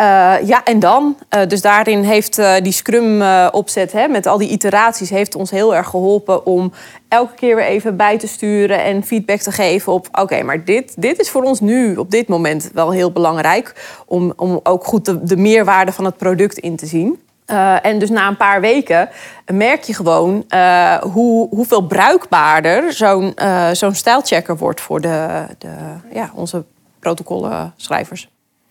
Uh, 0.00 0.46
ja, 0.48 0.64
en 0.64 0.78
dan? 0.78 1.16
Uh, 1.34 1.46
dus 1.46 1.60
daarin 1.60 2.02
heeft 2.02 2.38
uh, 2.38 2.54
die 2.62 2.72
Scrum-opzet 2.72 4.08
met 4.10 4.26
al 4.26 4.38
die 4.38 4.48
iteraties 4.48 5.10
heeft 5.10 5.34
ons 5.34 5.50
heel 5.50 5.74
erg 5.74 5.88
geholpen 5.88 6.46
om 6.46 6.72
elke 7.08 7.34
keer 7.34 7.56
weer 7.56 7.64
even 7.64 7.96
bij 7.96 8.18
te 8.18 8.26
sturen 8.26 8.82
en 8.82 9.04
feedback 9.04 9.40
te 9.40 9.52
geven 9.52 9.92
op: 9.92 10.08
oké, 10.12 10.42
maar 10.42 10.64
dit, 10.64 10.94
dit 10.96 11.20
is 11.20 11.30
voor 11.30 11.42
ons 11.42 11.60
nu 11.60 11.96
op 11.96 12.10
dit 12.10 12.28
moment 12.28 12.70
wel 12.74 12.90
heel 12.90 13.12
belangrijk 13.12 13.74
om, 14.06 14.32
om 14.36 14.60
ook 14.62 14.84
goed 14.84 15.04
de, 15.04 15.24
de 15.24 15.36
meerwaarde 15.36 15.92
van 15.92 16.04
het 16.04 16.16
product 16.16 16.58
in 16.58 16.76
te 16.76 16.86
zien. 16.86 17.20
En 17.82 17.98
dus 17.98 18.10
na 18.10 18.28
een 18.28 18.36
paar 18.36 18.60
weken 18.60 19.08
merk 19.52 19.82
je 19.82 19.94
gewoon 19.94 20.44
hoe, 21.00 21.48
hoeveel 21.48 21.86
bruikbaarder 21.86 22.92
zo'n 22.92 23.32
uh, 23.36 23.68
zo'n 23.72 23.94
stijlchecker 23.94 24.56
wordt 24.56 24.80
voor 24.80 25.00
de, 25.00 25.46
de, 25.58 25.68
ja, 26.12 26.30
onze 26.34 26.64
protocollenschrijvers. 26.98 28.28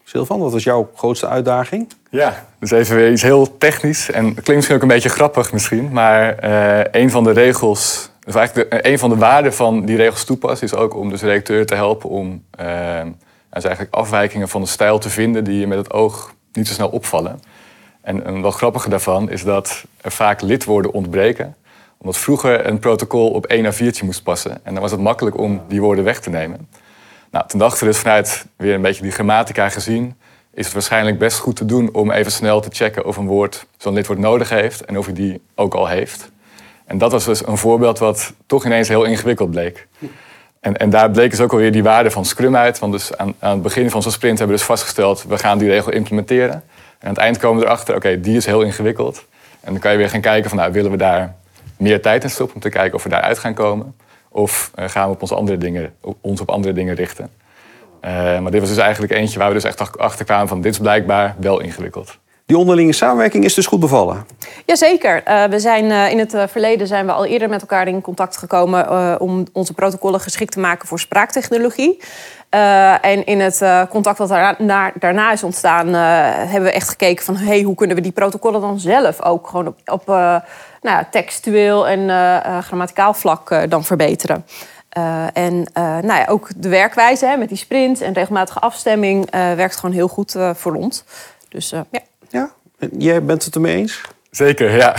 Silvan, 0.10 0.40
wat 0.40 0.52
was 0.52 0.64
jouw 0.64 0.92
grootste 0.96 1.28
uitdaging? 1.28 1.94
Ja, 2.10 2.46
dus 2.60 2.72
even 2.72 2.96
weer 2.96 3.12
iets 3.12 3.22
heel 3.22 3.58
technisch. 3.58 4.12
En 4.12 4.26
het 4.26 4.34
klinkt 4.34 4.56
misschien 4.56 4.76
ook 4.76 4.82
een 4.82 4.88
beetje 4.88 5.10
grappig 5.10 5.52
misschien. 5.52 5.92
Maar 5.92 6.44
een 6.92 7.12
van 7.12 7.24
de 7.24 7.32
regels, 7.32 8.10
dus 8.20 8.36
eigenlijk 8.36 8.72
de, 8.72 8.90
een 8.90 9.00
van 9.00 9.10
de 9.10 9.16
waarden 9.16 9.54
van 9.54 9.86
die 9.86 9.96
regels 9.96 10.24
toepassen... 10.24 10.68
is 10.68 10.74
ook 10.74 10.96
om 10.96 11.10
dus 11.10 11.20
de 11.20 11.28
redacteur 11.28 11.66
te 11.66 11.76
helpen 11.76 12.10
om 12.10 12.44
dus 13.50 13.64
eigenlijk 13.64 13.94
afwijkingen 13.94 14.50
van 14.50 14.62
de 14.62 14.68
stijl 14.68 15.00
te 15.00 15.10
vinden... 15.10 15.44
die 15.44 15.60
je 15.60 15.68
met 15.68 15.78
het 15.78 15.94
oog 15.94 16.34
niet 16.54 16.68
zo 16.68 16.74
snel 16.74 16.90
opvallen. 16.90 17.40
En 18.02 18.42
wat 18.42 18.54
grappige 18.54 18.90
daarvan 18.90 19.30
is 19.30 19.44
dat 19.44 19.84
er 20.02 20.12
vaak 20.12 20.42
lidwoorden 20.42 20.94
ontbreken. 20.94 21.56
Omdat 21.98 22.18
vroeger 22.18 22.66
een 22.68 22.80
protocol 22.80 23.30
op 23.30 23.46
één 23.46 23.74
A4'tje 23.74 24.04
moest 24.04 24.24
passen. 24.24 24.60
En 24.64 24.74
dan 24.74 24.82
was 24.82 24.92
het 24.92 25.00
makkelijk 25.00 25.38
om 25.38 25.62
die 25.68 25.82
woorden 25.82 26.04
weg 26.04 26.20
te 26.20 26.30
nemen. 26.30 26.68
Nou, 27.32 27.48
toen 27.48 27.60
dachten 27.60 27.80
we 27.80 27.86
dus 27.86 27.98
vanuit 27.98 28.46
weer 28.56 28.74
een 28.74 28.82
beetje 28.82 29.02
die 29.02 29.12
grammatica 29.12 29.70
gezien... 29.70 30.16
is 30.54 30.66
het 30.66 30.74
waarschijnlijk 30.74 31.20
best 31.20 31.38
goed 31.38 31.56
te 31.56 31.66
doen 31.66 31.94
om 31.94 32.12
even 32.12 32.32
snel 32.32 32.62
te 32.62 32.70
checken 32.72 33.06
of 33.06 33.18
een 33.18 33.28
woord 33.28 33.66
zo'n 33.78 33.94
lidwoord 33.94 34.20
nodig 34.20 34.50
heeft... 34.50 34.86
en 34.86 34.98
of 34.98 35.06
hij 35.06 35.14
die 35.14 35.42
ook 35.56 35.74
al 35.74 35.88
heeft. 35.88 36.32
En 36.86 36.98
dat 36.98 37.12
was 37.12 37.26
dus 37.26 37.48
een 37.48 37.58
voorbeeld 37.58 38.00
wat 38.00 38.34
toch 38.46 38.66
ineens 38.66 38.88
heel 38.88 39.04
ingewikkeld 39.04 39.52
bleek. 39.52 39.88
En, 40.60 40.78
en 40.78 40.90
daar 40.90 41.12
bleek 41.12 41.32
dus 41.32 41.40
ook 41.40 41.52
alweer 41.52 41.72
die 41.72 41.84
waarde 41.84 42.12
van 42.12 42.26
Scrum 42.26 42.56
uit. 42.56 42.80
Want 42.80 42.94
dus 42.94 43.18
aan, 43.18 43.34
het 43.40 43.62
begin 43.62 43.90
van 43.90 44.02
zo'n 44.02 44.12
sprint 44.12 44.38
hebben 44.38 44.56
we 44.56 44.62
dus 44.62 44.72
vastgesteld... 44.72 45.24
we 45.24 45.38
gaan 45.38 45.58
die 45.58 45.70
regel 45.70 45.92
implementeren... 45.92 46.64
En 47.00 47.08
aan 47.08 47.14
het 47.14 47.24
eind 47.24 47.38
komen 47.38 47.60
we 47.62 47.66
erachter, 47.66 47.96
oké, 47.96 48.20
die 48.20 48.38
is 48.38 48.46
heel 48.46 48.62
ingewikkeld. 48.62 49.26
En 49.60 49.72
dan 49.72 49.82
kan 49.82 49.92
je 49.92 49.98
weer 49.98 50.10
gaan 50.10 50.22
kijken 50.22 50.50
van, 50.50 50.60
nou, 50.60 50.72
willen 50.72 50.92
we 50.92 50.98
daar 50.98 51.36
meer 51.78 52.02
tijd 52.02 52.24
in 52.24 52.30
stoppen 52.30 52.56
om 52.56 52.62
te 52.62 52.70
kijken 52.70 52.96
of 52.96 53.04
we 53.04 53.10
daaruit 53.10 53.40
gaan 53.40 53.54
komen? 53.54 53.96
Of 54.32 54.72
uh, 54.76 54.86
gaan 54.88 55.08
we 55.08 55.14
op 55.14 55.22
onze 55.22 55.36
andere 55.36 55.58
dingen, 55.58 55.94
ons 56.22 56.42
op 56.42 56.50
andere 56.50 56.74
dingen 56.74 56.96
richten? 56.96 57.30
Uh, 58.06 58.12
maar 58.40 58.52
dit 58.52 58.60
was 58.60 58.70
dus 58.70 58.78
eigenlijk 58.78 59.14
eentje 59.14 59.40
waar 59.40 59.48
we 59.48 59.54
dus 59.54 59.64
echt 59.64 59.98
achter 59.98 60.26
kwamen 60.26 60.48
van, 60.48 60.62
dit 60.62 60.72
is 60.72 60.80
blijkbaar 60.80 61.36
wel 61.40 61.60
ingewikkeld. 61.60 62.18
Die 62.46 62.58
onderlinge 62.58 62.94
samenwerking 62.94 63.44
is 63.44 63.54
dus 63.54 63.66
goed 63.66 63.80
bevallen? 63.80 64.26
Jazeker. 64.66 65.24
Uh, 65.28 65.44
we 65.44 65.60
zijn, 65.60 65.86
uh, 65.86 66.12
in 66.12 66.20
het 66.20 66.36
verleden 66.48 66.88
zijn 66.88 67.06
we 67.06 67.12
al 67.12 67.26
eerder 67.26 67.50
met 67.50 67.62
elkaar 67.62 67.88
in 67.88 68.02
contact 68.02 68.38
gekomen 68.38 68.86
uh, 68.86 69.16
om 69.18 69.46
onze 69.54 69.74
protocollen 69.74 70.20
geschikt 70.20 70.52
te 70.52 70.60
maken 70.60 70.88
voor 70.88 71.00
spraaktechnologie. 71.00 72.00
Uh, 72.56 73.06
en 73.06 73.26
in 73.26 73.40
het 73.40 73.62
uh, 73.62 73.82
contact 73.90 74.18
wat 74.18 74.30
daarna, 74.30 74.92
daarna 75.00 75.32
is 75.32 75.44
ontstaan, 75.44 75.88
uh, 75.88 75.96
hebben 76.52 76.64
we 76.64 76.72
echt 76.72 76.90
gekeken 76.90 77.26
van 77.26 77.36
hey, 77.36 77.62
hoe 77.62 77.76
kunnen 77.76 77.96
we 77.96 78.02
die 78.02 78.12
protocollen 78.12 78.62
dan 78.62 78.80
zelf 78.80 79.22
ook 79.22 79.48
gewoon 79.48 79.68
op, 79.68 79.78
op 79.86 80.08
nou 80.82 80.98
ja, 80.98 81.08
textueel 81.12 81.88
en 81.88 82.10
grammaticaal 82.64 83.14
vlak 83.14 83.70
dan 83.70 83.84
verbeteren. 83.84 84.46
en 85.34 85.68
nou 85.74 86.08
ja, 86.08 86.26
ook 86.30 86.50
de 86.56 86.70
werkwijze 86.70 87.26
hè, 87.26 87.38
met 87.38 87.50
die 87.50 87.58
sprint 87.58 88.02
en 88.02 88.14
regelmatige 88.14 88.60
afstemming 88.60 89.32
werkt 89.32 89.76
gewoon 89.76 89.96
heel 89.96 90.08
goed 90.08 90.36
voor 90.54 90.74
ons. 90.74 91.04
Dus 91.50 91.70
ja. 91.70 92.02
Ja, 92.30 92.52
jij 92.98 93.24
bent 93.24 93.46
het 93.46 93.56
ermee 93.56 93.76
eens? 93.76 94.02
Zeker, 94.32 94.76
ja. 94.76 94.96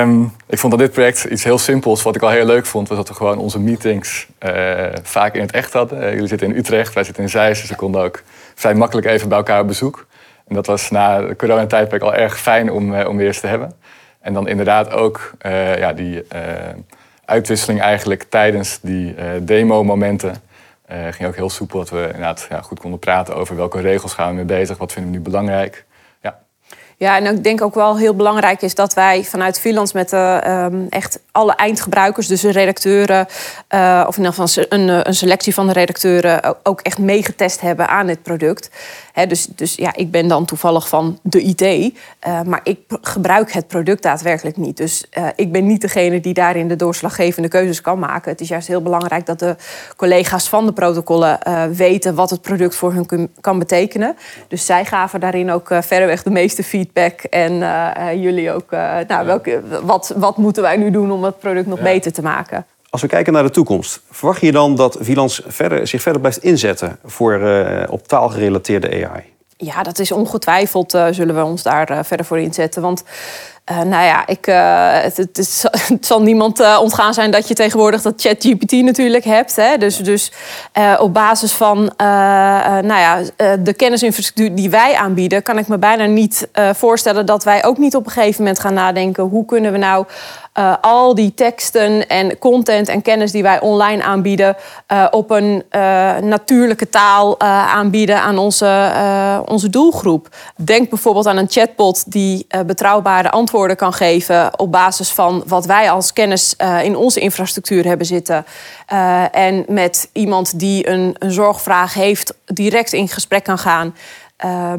um, 0.00 0.32
ik 0.48 0.58
vond 0.58 0.72
dat 0.72 0.80
dit 0.80 0.92
project 0.92 1.24
iets 1.24 1.44
heel 1.44 1.58
simpels. 1.58 2.02
Wat 2.02 2.16
ik 2.16 2.22
al 2.22 2.30
heel 2.30 2.44
leuk 2.44 2.66
vond, 2.66 2.88
was 2.88 2.96
dat 2.96 3.08
we 3.08 3.14
gewoon 3.14 3.38
onze 3.38 3.58
meetings 3.58 4.26
uh, 4.46 4.86
vaak 5.02 5.34
in 5.34 5.40
het 5.40 5.52
echt 5.52 5.72
hadden. 5.72 6.02
Uh, 6.02 6.12
jullie 6.12 6.28
zitten 6.28 6.48
in 6.48 6.56
Utrecht, 6.56 6.94
wij 6.94 7.04
zitten 7.04 7.22
in 7.22 7.28
Zeist, 7.28 7.60
dus 7.60 7.70
we 7.70 7.76
konden 7.76 8.02
ook 8.02 8.22
vrij 8.54 8.74
makkelijk 8.74 9.06
even 9.06 9.28
bij 9.28 9.38
elkaar 9.38 9.60
op 9.60 9.66
bezoek. 9.66 10.06
En 10.46 10.54
dat 10.54 10.66
was 10.66 10.90
na 10.90 11.20
de 11.20 11.36
coronatijdperk 11.36 12.02
al 12.02 12.14
erg 12.14 12.40
fijn 12.40 12.70
om, 12.70 12.94
uh, 12.94 13.08
om 13.08 13.16
weer 13.16 13.26
eens 13.26 13.40
te 13.40 13.46
hebben. 13.46 13.72
En 14.20 14.32
dan 14.32 14.48
inderdaad 14.48 14.90
ook 14.90 15.32
ja, 15.78 15.92
die 15.92 16.22
uitwisseling 17.24 17.80
eigenlijk 17.80 18.22
tijdens 18.22 18.78
die 18.80 19.14
demo-momenten. 19.42 20.34
ging 20.86 21.28
ook 21.28 21.36
heel 21.36 21.50
soepel 21.50 21.78
dat 21.78 21.90
we 21.90 22.06
inderdaad 22.06 22.46
ja, 22.50 22.60
goed 22.60 22.80
konden 22.80 22.98
praten 22.98 23.36
over 23.36 23.56
welke 23.56 23.80
regels 23.80 24.12
gaan 24.12 24.28
we 24.28 24.34
mee 24.34 24.44
bezig, 24.44 24.78
wat 24.78 24.92
vinden 24.92 25.12
we 25.12 25.18
nu 25.18 25.24
belangrijk. 25.24 25.84
Ja, 27.02 27.16
en 27.16 27.36
ik 27.36 27.44
denk 27.44 27.62
ook 27.62 27.74
wel 27.74 27.96
heel 27.98 28.14
belangrijk 28.14 28.62
is 28.62 28.74
dat 28.74 28.94
wij 28.94 29.24
vanuit 29.24 29.60
freelance 29.60 29.96
met 29.96 30.10
de, 30.10 30.42
um, 30.46 30.86
echt 30.88 31.20
alle 31.32 31.52
eindgebruikers, 31.54 32.26
dus 32.26 32.40
de 32.40 32.50
redacteuren, 32.50 33.26
uh, 33.74 34.04
of 34.06 34.16
in 34.16 34.22
ieder 34.24 34.34
geval 34.34 34.64
een, 34.68 35.08
een, 35.08 35.14
selectie 35.14 35.54
van 35.54 35.66
de 35.66 35.72
redacteuren, 35.72 36.56
ook 36.62 36.80
echt 36.80 36.98
meegetest 36.98 37.60
hebben 37.60 37.88
aan 37.88 38.06
dit 38.06 38.22
product. 38.22 38.70
Dus, 39.28 39.46
dus 39.46 39.74
ja, 39.74 39.94
ik 39.94 40.10
ben 40.10 40.28
dan 40.28 40.44
toevallig 40.44 40.88
van 40.88 41.18
de 41.22 41.42
IT, 41.42 41.94
maar 42.46 42.60
ik 42.62 42.78
gebruik 43.00 43.52
het 43.52 43.66
product 43.66 44.02
daadwerkelijk 44.02 44.56
niet. 44.56 44.76
Dus 44.76 45.08
ik 45.34 45.52
ben 45.52 45.66
niet 45.66 45.80
degene 45.80 46.20
die 46.20 46.34
daarin 46.34 46.68
de 46.68 46.76
doorslaggevende 46.76 47.48
keuzes 47.48 47.80
kan 47.80 47.98
maken. 47.98 48.30
Het 48.30 48.40
is 48.40 48.48
juist 48.48 48.68
heel 48.68 48.82
belangrijk 48.82 49.26
dat 49.26 49.38
de 49.38 49.56
collega's 49.96 50.48
van 50.48 50.66
de 50.66 50.72
protocollen 50.72 51.38
weten 51.72 52.14
wat 52.14 52.30
het 52.30 52.40
product 52.40 52.74
voor 52.74 52.92
hun 52.92 53.30
kan 53.40 53.58
betekenen. 53.58 54.16
Dus 54.48 54.66
zij 54.66 54.84
gaven 54.84 55.20
daarin 55.20 55.50
ook 55.50 55.68
verreweg 55.80 56.22
de 56.22 56.30
meeste 56.30 56.62
feedback. 56.62 56.89
En 57.30 57.58
jullie 58.20 58.52
ook, 58.52 58.70
nou, 59.06 59.26
welke, 59.26 59.62
wat, 59.82 60.14
wat 60.16 60.36
moeten 60.36 60.62
wij 60.62 60.76
nu 60.76 60.90
doen 60.90 61.10
om 61.10 61.24
het 61.24 61.38
product 61.38 61.66
nog 61.66 61.80
beter 61.80 62.12
te 62.12 62.22
maken? 62.22 62.66
Als 62.90 63.02
we 63.02 63.08
kijken 63.08 63.32
naar 63.32 63.42
de 63.42 63.50
toekomst, 63.50 64.00
verwacht 64.10 64.40
je 64.40 64.52
dan 64.52 64.76
dat 64.76 64.96
Vilans 65.00 65.42
verder, 65.46 65.86
zich 65.86 66.02
verder 66.02 66.20
blijft 66.20 66.42
inzetten 66.42 66.98
voor 67.04 67.40
uh, 67.40 67.82
op 67.88 68.08
taalgerelateerde 68.08 69.08
AI? 69.08 69.22
Ja, 69.56 69.82
dat 69.82 69.98
is 69.98 70.12
ongetwijfeld, 70.12 70.94
uh, 70.94 71.06
zullen 71.10 71.34
we 71.34 71.44
ons 71.44 71.62
daar 71.62 71.90
uh, 71.90 71.98
verder 72.02 72.26
voor 72.26 72.38
inzetten. 72.38 72.82
Want 72.82 73.04
uh, 73.70 73.78
nou 73.78 74.04
ja, 74.04 74.26
ik, 74.26 74.44
het, 75.02 75.16
het, 75.16 75.38
is, 75.38 75.64
het, 75.88 76.06
zal 76.06 76.22
niemand 76.22 76.78
ontgaan 76.78 77.14
zijn 77.14 77.30
dat 77.30 77.48
je 77.48 77.54
tegenwoordig 77.54 78.02
dat 78.02 78.14
ChatGPT 78.16 78.72
natuurlijk 78.72 79.24
hebt. 79.24 79.56
Hè? 79.56 79.76
Dus, 79.78 79.96
dus 79.96 80.32
op 80.98 81.14
basis 81.14 81.52
van 81.52 81.92
nou 82.82 82.86
ja, 82.86 83.18
de 83.56 83.72
kennisinfrastructuur 83.72 84.54
die 84.54 84.70
wij 84.70 84.94
aanbieden, 84.94 85.42
kan 85.42 85.58
ik 85.58 85.68
me 85.68 85.78
bijna 85.78 86.04
niet 86.04 86.48
voorstellen 86.72 87.26
dat 87.26 87.44
wij 87.44 87.64
ook 87.64 87.78
niet 87.78 87.96
op 87.96 88.06
een 88.06 88.12
gegeven 88.12 88.42
moment 88.42 88.60
gaan 88.60 88.74
nadenken 88.74 89.24
hoe 89.24 89.44
kunnen 89.44 89.72
we 89.72 89.78
nou 89.78 90.06
uh, 90.58 90.74
al 90.80 91.14
die 91.14 91.34
teksten 91.34 92.08
en 92.08 92.38
content 92.38 92.88
en 92.88 93.02
kennis 93.02 93.32
die 93.32 93.42
wij 93.42 93.60
online 93.60 94.02
aanbieden, 94.02 94.56
uh, 94.92 95.06
op 95.10 95.30
een 95.30 95.64
uh, 95.70 96.16
natuurlijke 96.16 96.88
taal 96.88 97.40
aanbieden 97.40 98.20
aan 98.20 98.38
onze, 98.38 98.92
onze 99.46 99.70
doelgroep. 99.70 100.28
Denk 100.56 100.88
bijvoorbeeld 100.88 101.26
aan 101.26 101.36
een 101.36 101.50
chatbot 101.50 102.12
die 102.12 102.46
betrouwbare 102.66 103.30
antwoorden 103.30 103.59
kan 103.76 103.92
geven 103.92 104.58
op 104.58 104.72
basis 104.72 105.10
van 105.10 105.42
wat 105.46 105.66
wij 105.66 105.90
als 105.90 106.12
kennis 106.12 106.56
in 106.82 106.96
onze 106.96 107.20
infrastructuur 107.20 107.84
hebben 107.84 108.06
zitten. 108.06 108.44
en 109.32 109.64
met 109.68 110.08
iemand 110.12 110.58
die 110.58 110.88
een, 110.88 111.14
een 111.18 111.30
zorgvraag 111.30 111.94
heeft, 111.94 112.34
direct 112.44 112.92
in 112.92 113.08
gesprek 113.08 113.44
kan 113.44 113.58
gaan. 113.58 113.94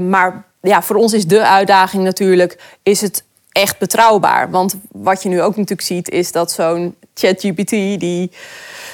maar 0.10 0.44
ja, 0.62 0.82
voor 0.82 0.96
ons 0.96 1.14
is 1.14 1.26
de 1.26 1.48
uitdaging 1.48 2.04
natuurlijk: 2.04 2.60
is 2.84 3.02
het 3.02 3.24
echt 3.52 3.80
betrouwbaar. 3.80 4.50
Want 4.50 4.76
wat 4.92 5.24
je 5.24 5.30
nu 5.30 5.42
ook 5.42 5.56
natuurlijk 5.56 5.88
ziet, 5.88 6.10
is 6.10 6.32
dat 6.32 6.52
zo'n 6.52 6.96
ChatGPT 7.28 7.70
die 8.00 8.32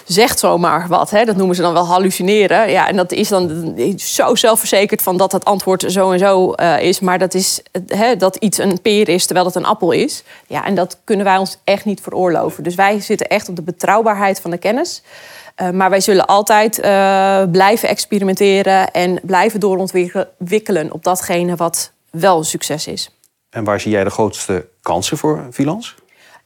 zegt 0.05 0.39
zomaar 0.39 0.87
wat. 0.87 1.09
Hè? 1.09 1.25
Dat 1.25 1.35
noemen 1.35 1.55
ze 1.55 1.61
dan 1.61 1.73
wel 1.73 1.87
hallucineren. 1.87 2.69
Ja, 2.69 2.87
en 2.87 2.95
dat 2.95 3.11
is 3.11 3.27
dan 3.27 3.73
zo 3.97 4.35
zelfverzekerd 4.35 5.01
van 5.01 5.17
dat 5.17 5.31
het 5.31 5.45
antwoord 5.45 5.83
zo 5.87 6.11
en 6.11 6.19
zo 6.19 6.53
uh, 6.55 6.81
is. 6.81 6.99
Maar 6.99 7.19
dat 7.19 7.33
is 7.33 7.61
hè, 7.87 8.15
dat 8.15 8.35
iets 8.35 8.57
een 8.57 8.81
peer 8.81 9.09
is 9.09 9.25
terwijl 9.25 9.45
het 9.45 9.55
een 9.55 9.65
appel 9.65 9.91
is. 9.91 10.23
Ja, 10.47 10.65
en 10.65 10.75
dat 10.75 10.97
kunnen 11.03 11.25
wij 11.25 11.37
ons 11.37 11.57
echt 11.63 11.85
niet 11.85 12.01
veroorloven. 12.01 12.63
Dus 12.63 12.75
wij 12.75 12.99
zitten 12.99 13.27
echt 13.27 13.49
op 13.49 13.55
de 13.55 13.61
betrouwbaarheid 13.61 14.41
van 14.41 14.51
de 14.51 14.57
kennis. 14.57 15.03
Uh, 15.61 15.69
maar 15.69 15.89
wij 15.89 16.01
zullen 16.01 16.25
altijd 16.25 16.75
blijven 17.51 17.89
experimenteren 17.89 18.91
en 18.91 19.19
blijven 19.23 19.59
doorontwikkelen 19.59 20.91
op 20.91 21.03
datgene 21.03 21.55
wat 21.55 21.91
wel 22.11 22.37
een 22.37 22.45
succes 22.45 22.87
is. 22.87 23.11
En 23.49 23.63
waar 23.63 23.79
zie 23.79 23.91
jij 23.91 24.03
de 24.03 24.09
grootste 24.09 24.67
kansen 24.81 25.17
voor 25.17 25.47
Vilans? 25.51 25.95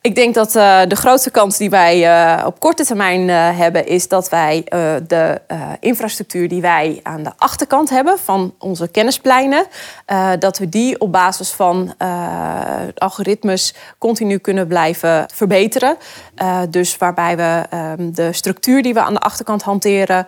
Ik 0.02 0.16
denk 0.16 0.34
dat 0.34 0.56
uh, 0.56 0.82
de 0.88 0.96
grootste 0.96 1.32
kans 1.32 1.58
die 1.58 1.70
wij 1.70 2.04
uh, 2.06 2.46
op 2.46 2.60
korte 2.60 2.86
termijn 2.86 3.28
uh, 3.28 3.58
hebben, 3.58 3.88
is 3.88 4.08
dat 4.08 4.30
wij 4.30 4.64
de 5.08 5.42
infrastructuur 5.80 6.48
die 6.48 6.62
wij 6.62 7.00
aan 7.04 7.24
de 7.24 7.32
achterkant 7.38 7.90
hebben 7.90 8.20
van 8.20 8.54
onze 8.58 8.88
kennispleinen, 8.88 9.66
dat 10.40 10.58
we 10.58 10.70
die 10.70 11.00
op 11.00 11.12
basis 11.12 11.50
van 11.52 11.94
algoritmes 12.96 13.74
continu 13.98 14.38
kunnen 14.38 14.68
blijven 14.68 15.26
verbeteren. 15.34 15.98
dus 16.70 16.98
waarbij 16.98 17.38
we 17.38 17.66
ehm, 17.70 18.12
de 18.12 18.34
structuur 18.34 18.82
die 18.82 18.94
we 18.94 19.02
aan 19.02 19.14
de 19.14 19.20
achterkant 19.20 19.64
hanteren 19.64 20.28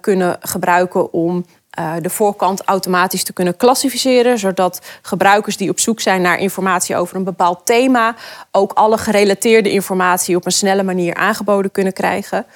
kunnen 0.00 0.36
gebruiken 0.40 1.12
om 1.12 1.44
uh, 1.78 1.92
de 2.00 2.10
voorkant 2.10 2.62
automatisch 2.64 3.24
te 3.24 3.32
kunnen 3.32 3.56
klassificeren, 3.56 4.38
zodat 4.38 4.80
gebruikers 5.02 5.56
die 5.56 5.70
op 5.70 5.80
zoek 5.80 6.00
zijn 6.00 6.22
naar 6.22 6.38
informatie 6.38 6.96
over 6.96 7.16
een 7.16 7.24
bepaald 7.24 7.66
thema 7.66 8.14
ook 8.50 8.72
alle 8.72 8.98
gerelateerde 8.98 9.70
informatie 9.70 10.36
op 10.36 10.46
een 10.46 10.52
snelle 10.52 10.82
manier 10.82 11.14
aangeboden 11.14 11.70
kunnen 11.70 11.92
krijgen. 11.92 12.46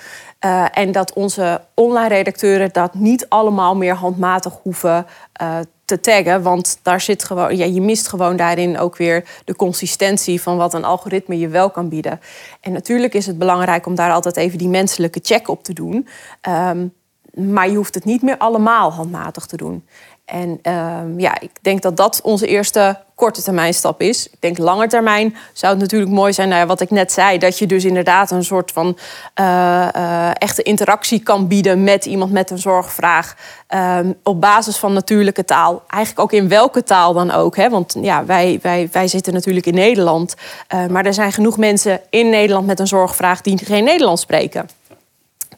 Uh, 0.44 0.64
en 0.72 0.92
dat 0.92 1.12
onze 1.12 1.60
online 1.74 2.08
redacteuren 2.08 2.72
dat 2.72 2.94
niet 2.94 3.28
allemaal 3.28 3.76
meer 3.76 3.94
handmatig 3.94 4.58
hoeven 4.62 5.06
uh, 5.42 5.58
te 5.84 6.00
taggen. 6.00 6.42
Want 6.42 6.78
daar 6.82 7.00
zit 7.00 7.24
gewoon, 7.24 7.56
ja, 7.56 7.64
je 7.64 7.80
mist 7.80 8.08
gewoon 8.08 8.36
daarin 8.36 8.78
ook 8.78 8.96
weer 8.96 9.24
de 9.44 9.56
consistentie 9.56 10.42
van 10.42 10.56
wat 10.56 10.74
een 10.74 10.84
algoritme 10.84 11.38
je 11.38 11.48
wel 11.48 11.70
kan 11.70 11.88
bieden. 11.88 12.20
En 12.60 12.72
natuurlijk 12.72 13.14
is 13.14 13.26
het 13.26 13.38
belangrijk 13.38 13.86
om 13.86 13.94
daar 13.94 14.12
altijd 14.12 14.36
even 14.36 14.58
die 14.58 14.68
menselijke 14.68 15.20
check 15.22 15.48
op 15.48 15.64
te 15.64 15.72
doen. 15.72 16.08
Um, 16.48 16.92
maar 17.34 17.70
je 17.70 17.76
hoeft 17.76 17.94
het 17.94 18.04
niet 18.04 18.22
meer 18.22 18.38
allemaal 18.38 18.92
handmatig 18.92 19.46
te 19.46 19.56
doen. 19.56 19.84
En 20.24 20.58
uh, 20.62 20.98
ja, 21.16 21.40
ik 21.40 21.50
denk 21.60 21.82
dat 21.82 21.96
dat 21.96 22.20
onze 22.22 22.46
eerste 22.46 22.98
korte 23.14 23.42
termijn 23.42 23.74
stap 23.74 24.00
is. 24.00 24.26
Ik 24.26 24.40
denk 24.40 24.58
langer 24.58 24.88
termijn 24.88 25.36
zou 25.52 25.72
het 25.72 25.82
natuurlijk 25.82 26.10
mooi 26.10 26.32
zijn, 26.32 26.48
nou 26.48 26.66
wat 26.66 26.80
ik 26.80 26.90
net 26.90 27.12
zei, 27.12 27.38
dat 27.38 27.58
je 27.58 27.66
dus 27.66 27.84
inderdaad 27.84 28.30
een 28.30 28.44
soort 28.44 28.70
van 28.70 28.98
uh, 29.40 29.88
uh, 29.96 30.30
echte 30.32 30.62
interactie 30.62 31.20
kan 31.20 31.48
bieden 31.48 31.84
met 31.84 32.06
iemand 32.06 32.32
met 32.32 32.50
een 32.50 32.58
zorgvraag 32.58 33.36
ehm, 33.66 34.12
op 34.22 34.40
basis 34.40 34.76
van 34.76 34.92
natuurlijke 34.92 35.44
taal. 35.44 35.82
Eigenlijk 35.88 36.22
ook 36.24 36.40
in 36.40 36.48
welke 36.48 36.82
taal 36.82 37.12
dan 37.12 37.30
ook. 37.30 37.56
Hè? 37.56 37.70
Want 37.70 37.96
ja, 38.00 38.24
wij, 38.24 38.58
wij, 38.62 38.88
wij 38.92 39.08
zitten 39.08 39.32
natuurlijk 39.32 39.66
in 39.66 39.74
Nederland, 39.74 40.34
uh, 40.74 40.86
maar 40.86 41.06
er 41.06 41.14
zijn 41.14 41.32
genoeg 41.32 41.56
mensen 41.56 42.00
in 42.10 42.30
Nederland 42.30 42.66
met 42.66 42.80
een 42.80 42.86
zorgvraag 42.86 43.40
die 43.40 43.58
geen 43.64 43.84
Nederlands 43.84 44.22
spreken 44.22 44.68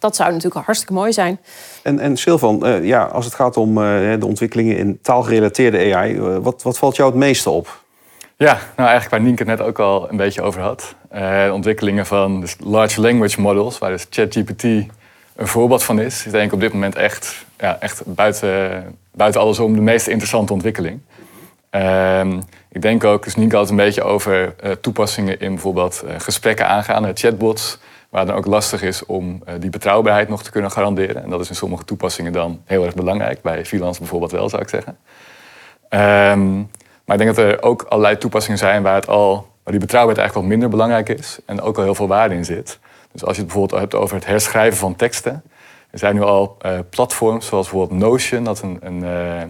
dat 0.04 0.16
zou 0.16 0.32
natuurlijk 0.32 0.64
hartstikke 0.64 0.94
mooi 0.94 1.12
zijn. 1.12 1.38
En, 1.82 1.98
en 1.98 2.16
Silvan, 2.16 2.66
uh, 2.66 2.84
ja, 2.84 3.04
als 3.04 3.24
het 3.24 3.34
gaat 3.34 3.56
om 3.56 3.78
uh, 3.78 4.20
de 4.20 4.26
ontwikkelingen 4.26 4.76
in 4.76 4.98
taalgerelateerde 5.02 5.94
AI, 5.94 6.14
uh, 6.14 6.36
wat, 6.36 6.62
wat 6.62 6.78
valt 6.78 6.96
jou 6.96 7.10
het 7.10 7.18
meeste 7.18 7.50
op? 7.50 7.82
Ja, 8.36 8.52
nou 8.52 8.88
eigenlijk 8.88 9.10
waar 9.10 9.20
Nienke 9.20 9.42
het 9.42 9.58
net 9.58 9.66
ook 9.66 9.78
al 9.78 10.10
een 10.10 10.16
beetje 10.16 10.42
over 10.42 10.62
had. 10.62 10.94
de 11.10 11.50
ontwikkelingen 11.52 12.06
van 12.06 12.40
dus 12.40 12.56
large 12.60 13.00
language 13.00 13.40
models, 13.40 13.78
waar 13.78 13.90
dus 13.90 14.06
ChatGPT 14.10 14.62
een 14.62 15.46
voorbeeld 15.46 15.82
van 15.82 16.00
is, 16.00 16.26
is 16.26 16.32
denk 16.32 16.46
ik 16.46 16.52
op 16.52 16.60
dit 16.60 16.72
moment 16.72 16.96
echt, 16.96 17.44
ja, 17.58 17.76
echt 17.80 18.02
buiten, 18.06 18.84
buiten 19.12 19.40
alles 19.40 19.58
om 19.58 19.74
de 19.74 19.80
meest 19.80 20.06
interessante 20.06 20.52
ontwikkeling. 20.52 21.00
Ehm, 21.70 22.40
ik 22.68 22.82
denk 22.82 23.04
ook, 23.04 23.24
dus 23.24 23.34
Nienke 23.34 23.56
had 23.56 23.70
een 23.70 23.76
beetje 23.76 24.02
over 24.02 24.54
toepassingen 24.80 25.40
in 25.40 25.52
bijvoorbeeld 25.52 26.04
gesprekken 26.18 26.68
aangaan, 26.68 27.10
chatbots 27.14 27.78
waar 28.14 28.26
dan 28.26 28.36
ook 28.36 28.46
lastig 28.46 28.82
is 28.82 29.06
om 29.06 29.42
uh, 29.48 29.54
die 29.58 29.70
betrouwbaarheid 29.70 30.28
nog 30.28 30.42
te 30.42 30.50
kunnen 30.50 30.70
garanderen. 30.70 31.22
En 31.22 31.30
dat 31.30 31.40
is 31.40 31.48
in 31.48 31.54
sommige 31.54 31.84
toepassingen 31.84 32.32
dan 32.32 32.62
heel 32.64 32.84
erg 32.84 32.94
belangrijk. 32.94 33.42
Bij 33.42 33.64
freelance 33.64 34.00
bijvoorbeeld 34.00 34.30
wel, 34.30 34.48
zou 34.48 34.62
ik 34.62 34.68
zeggen. 34.68 34.96
Um, 36.30 36.70
maar 37.04 37.16
ik 37.16 37.22
denk 37.22 37.36
dat 37.36 37.38
er 37.38 37.62
ook 37.62 37.82
allerlei 37.82 38.18
toepassingen 38.18 38.58
zijn 38.58 38.82
waar, 38.82 38.94
het 38.94 39.08
al, 39.08 39.32
waar 39.34 39.72
die 39.72 39.80
betrouwbaarheid 39.80 40.18
eigenlijk 40.18 40.34
wat 40.34 40.44
minder 40.44 40.68
belangrijk 40.68 41.08
is. 41.08 41.38
En 41.46 41.60
ook 41.60 41.76
al 41.76 41.82
heel 41.82 41.94
veel 41.94 42.08
waarde 42.08 42.34
in 42.34 42.44
zit. 42.44 42.78
Dus 43.12 43.24
als 43.24 43.36
je 43.36 43.42
het 43.42 43.52
bijvoorbeeld 43.52 43.80
hebt 43.80 43.94
over 43.94 44.16
het 44.16 44.26
herschrijven 44.26 44.78
van 44.78 44.96
teksten. 44.96 45.42
Er 45.90 45.98
zijn 45.98 46.14
nu 46.14 46.22
al 46.22 46.56
uh, 46.66 46.78
platforms 46.90 47.46
zoals 47.46 47.70
bijvoorbeeld 47.70 48.00
Notion. 48.00 48.44
Dat 48.44 48.56
is 48.56 48.62
een, 48.62 48.78
een, 48.80 49.02
uh, 49.02 49.40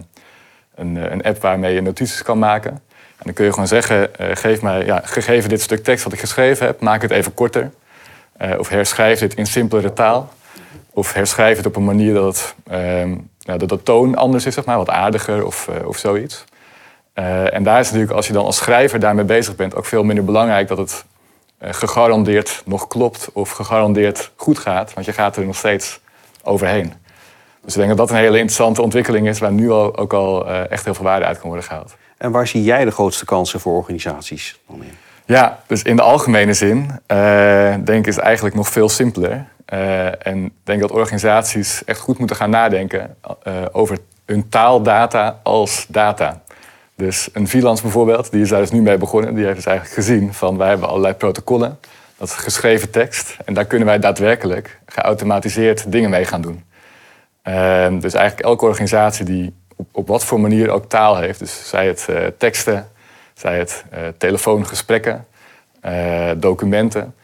een, 0.75 1.11
een, 1.11 1.23
app 1.23 1.41
waarmee 1.41 1.73
je 1.73 1.81
notities 1.81 2.23
kan 2.23 2.39
maken. 2.39 2.71
En 2.71 3.23
dan 3.23 3.33
kun 3.33 3.45
je 3.45 3.51
gewoon 3.51 3.67
zeggen, 3.67 4.09
geef 4.17 4.61
mij, 4.61 4.85
ja, 4.85 5.01
gegeven 5.03 5.49
dit 5.49 5.61
stuk 5.61 5.83
tekst 5.83 6.03
wat 6.03 6.13
ik 6.13 6.19
geschreven 6.19 6.65
heb, 6.65 6.79
maak 6.81 7.01
het 7.01 7.11
even 7.11 7.33
korter. 7.33 7.71
Uh, 8.41 8.59
of 8.59 8.69
herschrijf 8.69 9.19
dit 9.19 9.33
in 9.33 9.45
simpelere 9.45 9.93
taal. 9.93 10.29
Of 10.95 11.13
herschrijf 11.13 11.57
het 11.57 11.65
op 11.65 11.75
een 11.75 11.83
manier 11.83 12.13
dat, 12.13 12.55
uh, 12.71 12.75
nou, 13.45 13.59
dat 13.59 13.69
de 13.69 13.83
toon 13.83 14.15
anders 14.15 14.45
is, 14.45 14.53
zeg 14.53 14.65
maar, 14.65 14.77
wat 14.77 14.89
aardiger 14.89 15.45
of, 15.45 15.67
uh, 15.69 15.87
of 15.87 15.97
zoiets. 15.97 16.43
Eh, 17.13 17.53
en 17.53 17.63
daar 17.63 17.79
is 17.79 17.85
natuurlijk, 17.85 18.15
als 18.15 18.27
je 18.27 18.33
dan 18.33 18.45
als 18.45 18.57
schrijver 18.57 18.99
daarmee 18.99 19.25
bezig 19.25 19.55
bent, 19.55 19.75
ook 19.75 19.85
veel 19.85 20.03
minder 20.03 20.25
belangrijk 20.25 20.67
dat 20.67 20.77
het 20.77 21.05
gegarandeerd 21.59 22.61
nog 22.65 22.87
klopt 22.87 23.29
of 23.33 23.49
gegarandeerd 23.49 24.31
goed 24.35 24.59
gaat. 24.59 24.93
Want 24.93 25.05
je 25.05 25.13
gaat 25.13 25.35
er 25.35 25.45
nog 25.45 25.55
steeds 25.55 25.99
overheen. 26.43 26.93
Dus 27.61 27.73
ik 27.73 27.79
denk 27.79 27.87
dat 27.87 27.97
dat 27.97 28.09
een 28.09 28.23
hele 28.23 28.37
interessante 28.37 28.81
ontwikkeling 28.81 29.27
is, 29.27 29.39
waar 29.39 29.51
nu 29.51 29.71
al, 29.71 29.97
ook 29.97 30.13
al 30.13 30.47
echt 30.47 30.85
heel 30.85 30.93
veel 30.93 31.03
waarde 31.03 31.25
uit 31.25 31.37
kan 31.39 31.47
worden 31.47 31.67
gehaald. 31.67 31.95
En 32.17 32.31
waar 32.31 32.47
zie 32.47 32.63
jij 32.63 32.85
de 32.85 32.91
grootste 32.91 33.25
kansen 33.25 33.59
voor 33.59 33.73
organisaties 33.75 34.59
dan 34.67 34.83
in? 34.83 35.04
Ja, 35.25 35.59
dus 35.67 35.83
in 35.83 35.95
de 35.95 36.01
algemene 36.01 36.53
zin 36.53 36.77
uh, 37.07 37.75
denk 37.83 37.87
ik 37.87 38.07
is 38.07 38.15
het 38.15 38.25
eigenlijk 38.25 38.55
nog 38.55 38.67
veel 38.67 38.89
simpeler. 38.89 39.45
Uh, 39.73 40.27
en 40.27 40.51
denk 40.63 40.81
dat 40.81 40.91
organisaties 40.91 41.83
echt 41.83 41.99
goed 41.99 42.17
moeten 42.17 42.35
gaan 42.35 42.49
nadenken 42.49 43.15
uh, 43.47 43.53
over 43.71 43.97
hun 44.25 44.49
taaldata 44.49 45.39
als 45.43 45.85
data. 45.89 46.41
Dus 46.95 47.29
een 47.33 47.47
freelance 47.47 47.81
bijvoorbeeld, 47.81 48.31
die 48.31 48.41
is 48.41 48.49
daar 48.49 48.59
dus 48.59 48.71
nu 48.71 48.81
mee 48.81 48.97
begonnen, 48.97 49.35
die 49.35 49.43
heeft 49.43 49.55
dus 49.55 49.65
eigenlijk 49.65 49.95
gezien 49.95 50.33
van 50.33 50.57
wij 50.57 50.67
hebben 50.69 50.87
allerlei 50.87 51.13
protocollen, 51.13 51.79
dat 52.17 52.27
is 52.27 52.33
geschreven 52.33 52.91
tekst, 52.91 53.37
en 53.45 53.53
daar 53.53 53.65
kunnen 53.65 53.87
wij 53.87 53.99
daadwerkelijk 53.99 54.79
geautomatiseerd 54.85 55.91
dingen 55.91 56.09
mee 56.09 56.25
gaan 56.25 56.41
doen. 56.41 56.63
dus 57.99 58.13
eigenlijk 58.13 58.39
elke 58.39 58.65
organisatie 58.65 59.25
die 59.25 59.53
op, 59.75 59.87
op 59.91 60.07
wat 60.07 60.25
voor 60.25 60.39
manier 60.39 60.69
ook 60.69 60.89
taal 60.89 61.17
heeft, 61.17 61.39
dus 61.39 61.69
zij 61.69 61.87
het 61.87 62.09
teksten, 62.37 62.87
zij 63.35 63.57
het 63.57 63.85
uh, 63.93 63.99
telefoongesprekken, 64.17 65.25
uh, 65.85 66.29
documenten. 66.37 67.15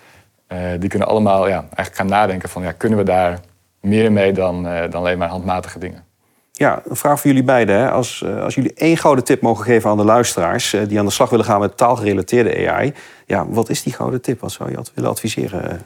Uh, 0.48 0.58
die 0.80 0.90
kunnen 0.90 1.08
allemaal 1.08 1.48
ja, 1.48 1.58
eigenlijk 1.58 1.96
gaan 1.96 2.08
nadenken 2.08 2.50
van 2.50 2.64
ja, 2.64 2.72
kunnen 2.72 2.98
we 2.98 3.04
daar 3.04 3.40
meer 3.82 4.12
mee 4.12 4.34
dan, 4.34 4.64
dan 4.64 4.94
alleen 4.94 5.18
maar 5.18 5.30
handmatige 5.30 5.80
dingen. 5.80 6.04
Ja, 6.52 6.82
een 6.86 6.96
vraag 6.96 7.20
voor 7.20 7.30
jullie 7.30 7.46
beiden. 7.46 7.76
Hè. 7.76 7.92
Als, 7.92 8.26
als 8.42 8.56
jullie 8.56 8.74
één 8.74 8.98
gouden 8.98 9.24
tip 9.24 9.42
mogen 9.42 9.66
geven 9.66 9.90
aan 9.90 9.98
de 9.98 10.04
luisteraars 10.04 10.76
die 10.88 11.00
aan 11.00 11.06
de 11.06 11.12
slag 11.12 11.30
willen 11.30 11.46
gaan 11.46 11.60
met 11.60 11.78
taalgerelateerde 11.78 12.70
AI, 12.72 12.94
ja, 13.26 13.48
wat 13.48 13.70
is 13.70 13.84
die 13.84 13.94
gouden 13.94 14.22
tip? 14.22 14.40
Wat 14.40 14.52
zou 14.52 14.72
je 14.72 14.80
willen 14.94 15.10
adviseren? 15.10 15.82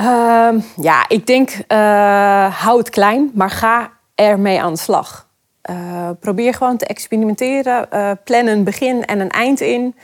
Uh, 0.00 0.62
ja, 0.76 1.08
ik 1.08 1.26
denk 1.26 1.50
hou 2.52 2.78
het 2.78 2.90
klein, 2.90 3.30
maar 3.34 3.50
ga 3.50 3.90
ermee 4.14 4.62
aan 4.62 4.72
de 4.72 4.78
slag. 4.78 5.28
Uh, 5.70 6.10
probeer 6.20 6.54
gewoon 6.54 6.76
te 6.76 6.86
experimenteren. 6.86 7.86
Uh, 7.92 8.10
plan 8.24 8.46
een 8.46 8.64
begin 8.64 9.04
en 9.04 9.20
een 9.20 9.30
eind 9.30 9.60
in. 9.60 9.94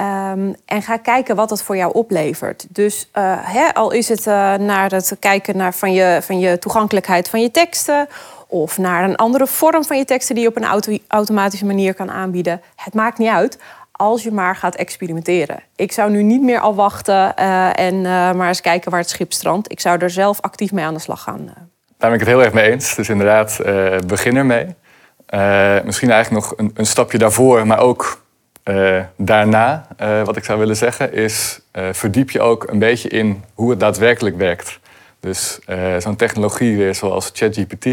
Um, 0.00 0.54
en 0.64 0.82
ga 0.82 0.96
kijken 0.96 1.36
wat 1.36 1.50
het 1.50 1.62
voor 1.62 1.76
jou 1.76 1.92
oplevert. 1.92 2.66
Dus 2.68 3.08
uh, 3.14 3.34
hè, 3.40 3.74
al 3.74 3.90
is 3.90 4.08
het 4.08 4.24
naar 4.60 4.90
het 4.90 5.16
kijken 5.20 5.56
naar 5.56 5.74
van, 5.74 5.92
je, 5.92 6.18
van 6.22 6.38
je 6.38 6.58
toegankelijkheid 6.58 7.28
van 7.28 7.40
je 7.40 7.50
teksten. 7.50 8.08
Of 8.46 8.78
naar 8.78 9.04
een 9.04 9.16
andere 9.16 9.46
vorm 9.46 9.84
van 9.84 9.98
je 9.98 10.04
teksten 10.04 10.34
die 10.34 10.44
je 10.44 10.50
op 10.50 10.56
een 10.56 10.64
auto 10.64 10.98
automatische 11.08 11.66
manier 11.66 11.94
kan 11.94 12.10
aanbieden. 12.10 12.60
Het 12.76 12.94
maakt 12.94 13.18
niet 13.18 13.28
uit 13.28 13.58
als 13.92 14.22
je 14.22 14.32
maar 14.32 14.56
gaat 14.56 14.74
experimenteren. 14.74 15.62
Ik 15.76 15.92
zou 15.92 16.10
nu 16.10 16.22
niet 16.22 16.42
meer 16.42 16.60
al 16.60 16.74
wachten 16.74 17.36
en 17.74 18.00
maar 18.36 18.48
eens 18.48 18.60
kijken 18.60 18.90
waar 18.90 19.00
het 19.00 19.10
schip 19.10 19.32
strandt. 19.32 19.72
Ik 19.72 19.80
zou 19.80 19.98
er 19.98 20.10
zelf 20.10 20.40
actief 20.40 20.72
mee 20.72 20.84
aan 20.84 20.94
de 20.94 21.00
slag 21.00 21.22
gaan. 21.22 21.44
Daar 21.44 22.10
ben 22.10 22.12
ik 22.12 22.20
het 22.20 22.28
heel 22.28 22.42
erg 22.42 22.52
mee 22.52 22.70
eens. 22.70 22.94
Dus 22.94 23.08
inderdaad, 23.08 23.60
begin 24.06 24.36
ermee. 24.36 24.66
Uh, 25.30 25.76
misschien 25.84 26.10
eigenlijk 26.10 26.44
nog 26.44 26.58
een, 26.58 26.70
een, 26.74 26.86
stapje 26.86 27.18
daarvoor, 27.18 27.66
maar 27.66 27.78
ook 27.78 28.22
uh, 28.64 29.00
daarna, 29.16 29.86
uh, 30.00 30.22
wat 30.22 30.36
ik 30.36 30.44
zou 30.44 30.58
willen 30.58 30.76
zeggen, 30.76 31.12
is 31.12 31.60
verdiep 31.92 32.30
je 32.30 32.40
ook 32.40 32.70
een 32.70 32.78
beetje 32.78 33.08
in 33.08 33.44
hoe 33.54 33.70
het 33.70 33.80
daadwerkelijk 33.80 34.36
werkt. 34.36 34.78
Dus 35.20 35.58
zo'n 35.98 36.16
technologie 36.16 36.76
weer 36.76 36.94
zoals 36.94 37.30
ChatGPT. 37.32 37.86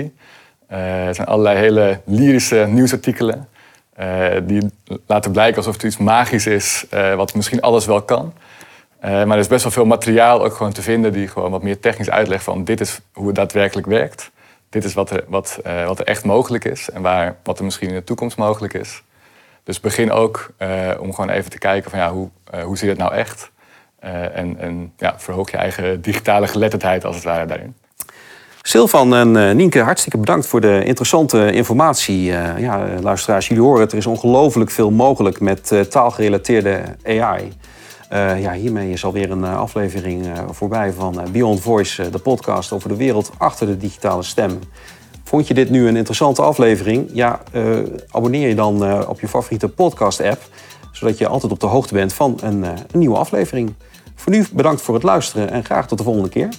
er 0.67 1.15
zijn 1.15 1.27
allerlei 1.27 1.57
hele 1.57 1.99
lyrische 2.05 2.65
nieuwsartikelen 2.69 3.47
die 4.43 4.71
laten 5.07 5.31
blijken 5.31 5.57
alsof 5.57 5.73
het 5.73 5.83
iets 5.83 5.97
magisch 5.97 6.47
is, 6.47 6.85
wat 7.15 7.35
misschien 7.35 7.61
alles 7.61 7.85
wel 7.85 8.01
kan. 8.01 8.33
maar 9.01 9.31
er 9.31 9.37
is 9.37 9.47
best 9.47 9.63
wel 9.63 9.71
veel 9.71 9.85
materiaal 9.85 10.43
ook 10.43 10.55
gewoon 10.55 10.73
te 10.73 10.81
vinden 10.81 11.13
die 11.13 11.27
gewoon 11.27 11.51
wat 11.51 11.63
meer 11.63 11.79
technisch 11.79 12.09
uitlegt 12.09 12.43
van 12.43 12.63
dit 12.63 12.81
is 12.81 12.99
hoe 13.13 13.27
het 13.27 13.35
daadwerkelijk 13.35 13.87
werkt 13.87 14.31
dit 14.73 14.83
is 14.83 14.93
wat 14.93 15.09
er, 15.09 15.23
wat, 15.27 15.59
uh, 15.67 15.85
wat 15.85 15.99
er 15.99 16.05
echt 16.05 16.23
mogelijk 16.23 16.65
is 16.65 16.89
en 16.89 17.01
waar, 17.01 17.35
wat 17.43 17.57
er 17.57 17.63
misschien 17.65 17.89
in 17.89 17.95
de 17.95 18.03
toekomst 18.03 18.37
mogelijk 18.37 18.73
is. 18.73 19.03
Dus 19.63 19.79
begin 19.79 20.11
ook 20.11 20.51
uh, 20.59 20.89
om 20.99 21.13
gewoon 21.13 21.29
even 21.29 21.51
te 21.51 21.57
kijken 21.57 21.89
van 21.89 21.99
ja, 21.99 22.11
hoe, 22.11 22.29
uh, 22.53 22.63
hoe 22.63 22.77
zit 22.77 22.89
het 22.89 22.97
nou 22.97 23.13
echt? 23.13 23.51
en 24.33 24.59
en 24.59 24.93
ja, 24.97 25.13
verhoog 25.17 25.51
je 25.51 25.57
eigen 25.57 26.01
digitale 26.01 26.47
geletterdheid 26.47 27.05
als 27.05 27.15
het 27.15 27.23
ware 27.23 27.45
daarin. 27.45 27.75
Silvan 28.61 29.15
en 29.15 29.55
Nienke, 29.55 29.79
hartstikke 29.79 30.17
bedankt 30.17 30.47
voor 30.47 30.61
de 30.61 30.83
interessante 30.83 31.51
informatie. 31.51 32.23
ja, 32.57 32.87
luisteraars, 33.01 33.47
jullie 33.47 33.63
horen 33.63 33.87
er 33.87 33.97
is 33.97 34.05
ongelooflijk 34.05 34.71
veel 34.71 34.91
mogelijk 34.91 35.39
met 35.39 35.85
taalgerelateerde 35.89 36.81
AI. 37.05 37.53
Uh, 38.13 38.41
ja, 38.41 38.53
hiermee 38.53 38.91
is 38.91 39.05
alweer 39.05 39.31
een 39.31 39.43
uh, 39.43 39.59
aflevering 39.59 40.25
uh, 40.25 40.33
voorbij 40.51 40.91
van 40.91 41.21
Beyond 41.31 41.61
Voice, 41.61 42.09
de 42.09 42.19
podcast 42.19 42.71
over 42.71 42.89
de 42.89 42.95
wereld 42.95 43.31
achter 43.37 43.67
de 43.67 43.77
digitale 43.77 44.23
stem. 44.23 44.59
Vond 45.23 45.47
je 45.47 45.53
dit 45.53 45.69
nu 45.69 45.87
een 45.87 45.95
interessante 45.95 46.41
aflevering? 46.41 47.09
Ja, 47.13 47.41
abonneer 48.11 48.47
je 48.47 48.55
dan 48.55 49.07
op 49.07 49.19
je 49.19 49.27
favoriete 49.27 49.69
podcast-app, 49.69 50.41
zodat 50.91 51.17
je 51.17 51.27
altijd 51.27 51.51
op 51.51 51.59
de 51.59 51.67
hoogte 51.67 51.93
bent 51.93 52.13
van 52.13 52.37
een, 52.41 52.63
een 52.63 52.77
nieuwe 52.91 53.17
aflevering. 53.17 53.73
Voor 54.15 54.31
nu 54.31 54.45
bedankt 54.53 54.81
voor 54.81 54.93
het 54.93 55.03
luisteren 55.03 55.49
en 55.49 55.63
graag 55.63 55.87
tot 55.87 55.97
de 55.97 56.03
volgende 56.03 56.29
keer. 56.29 56.49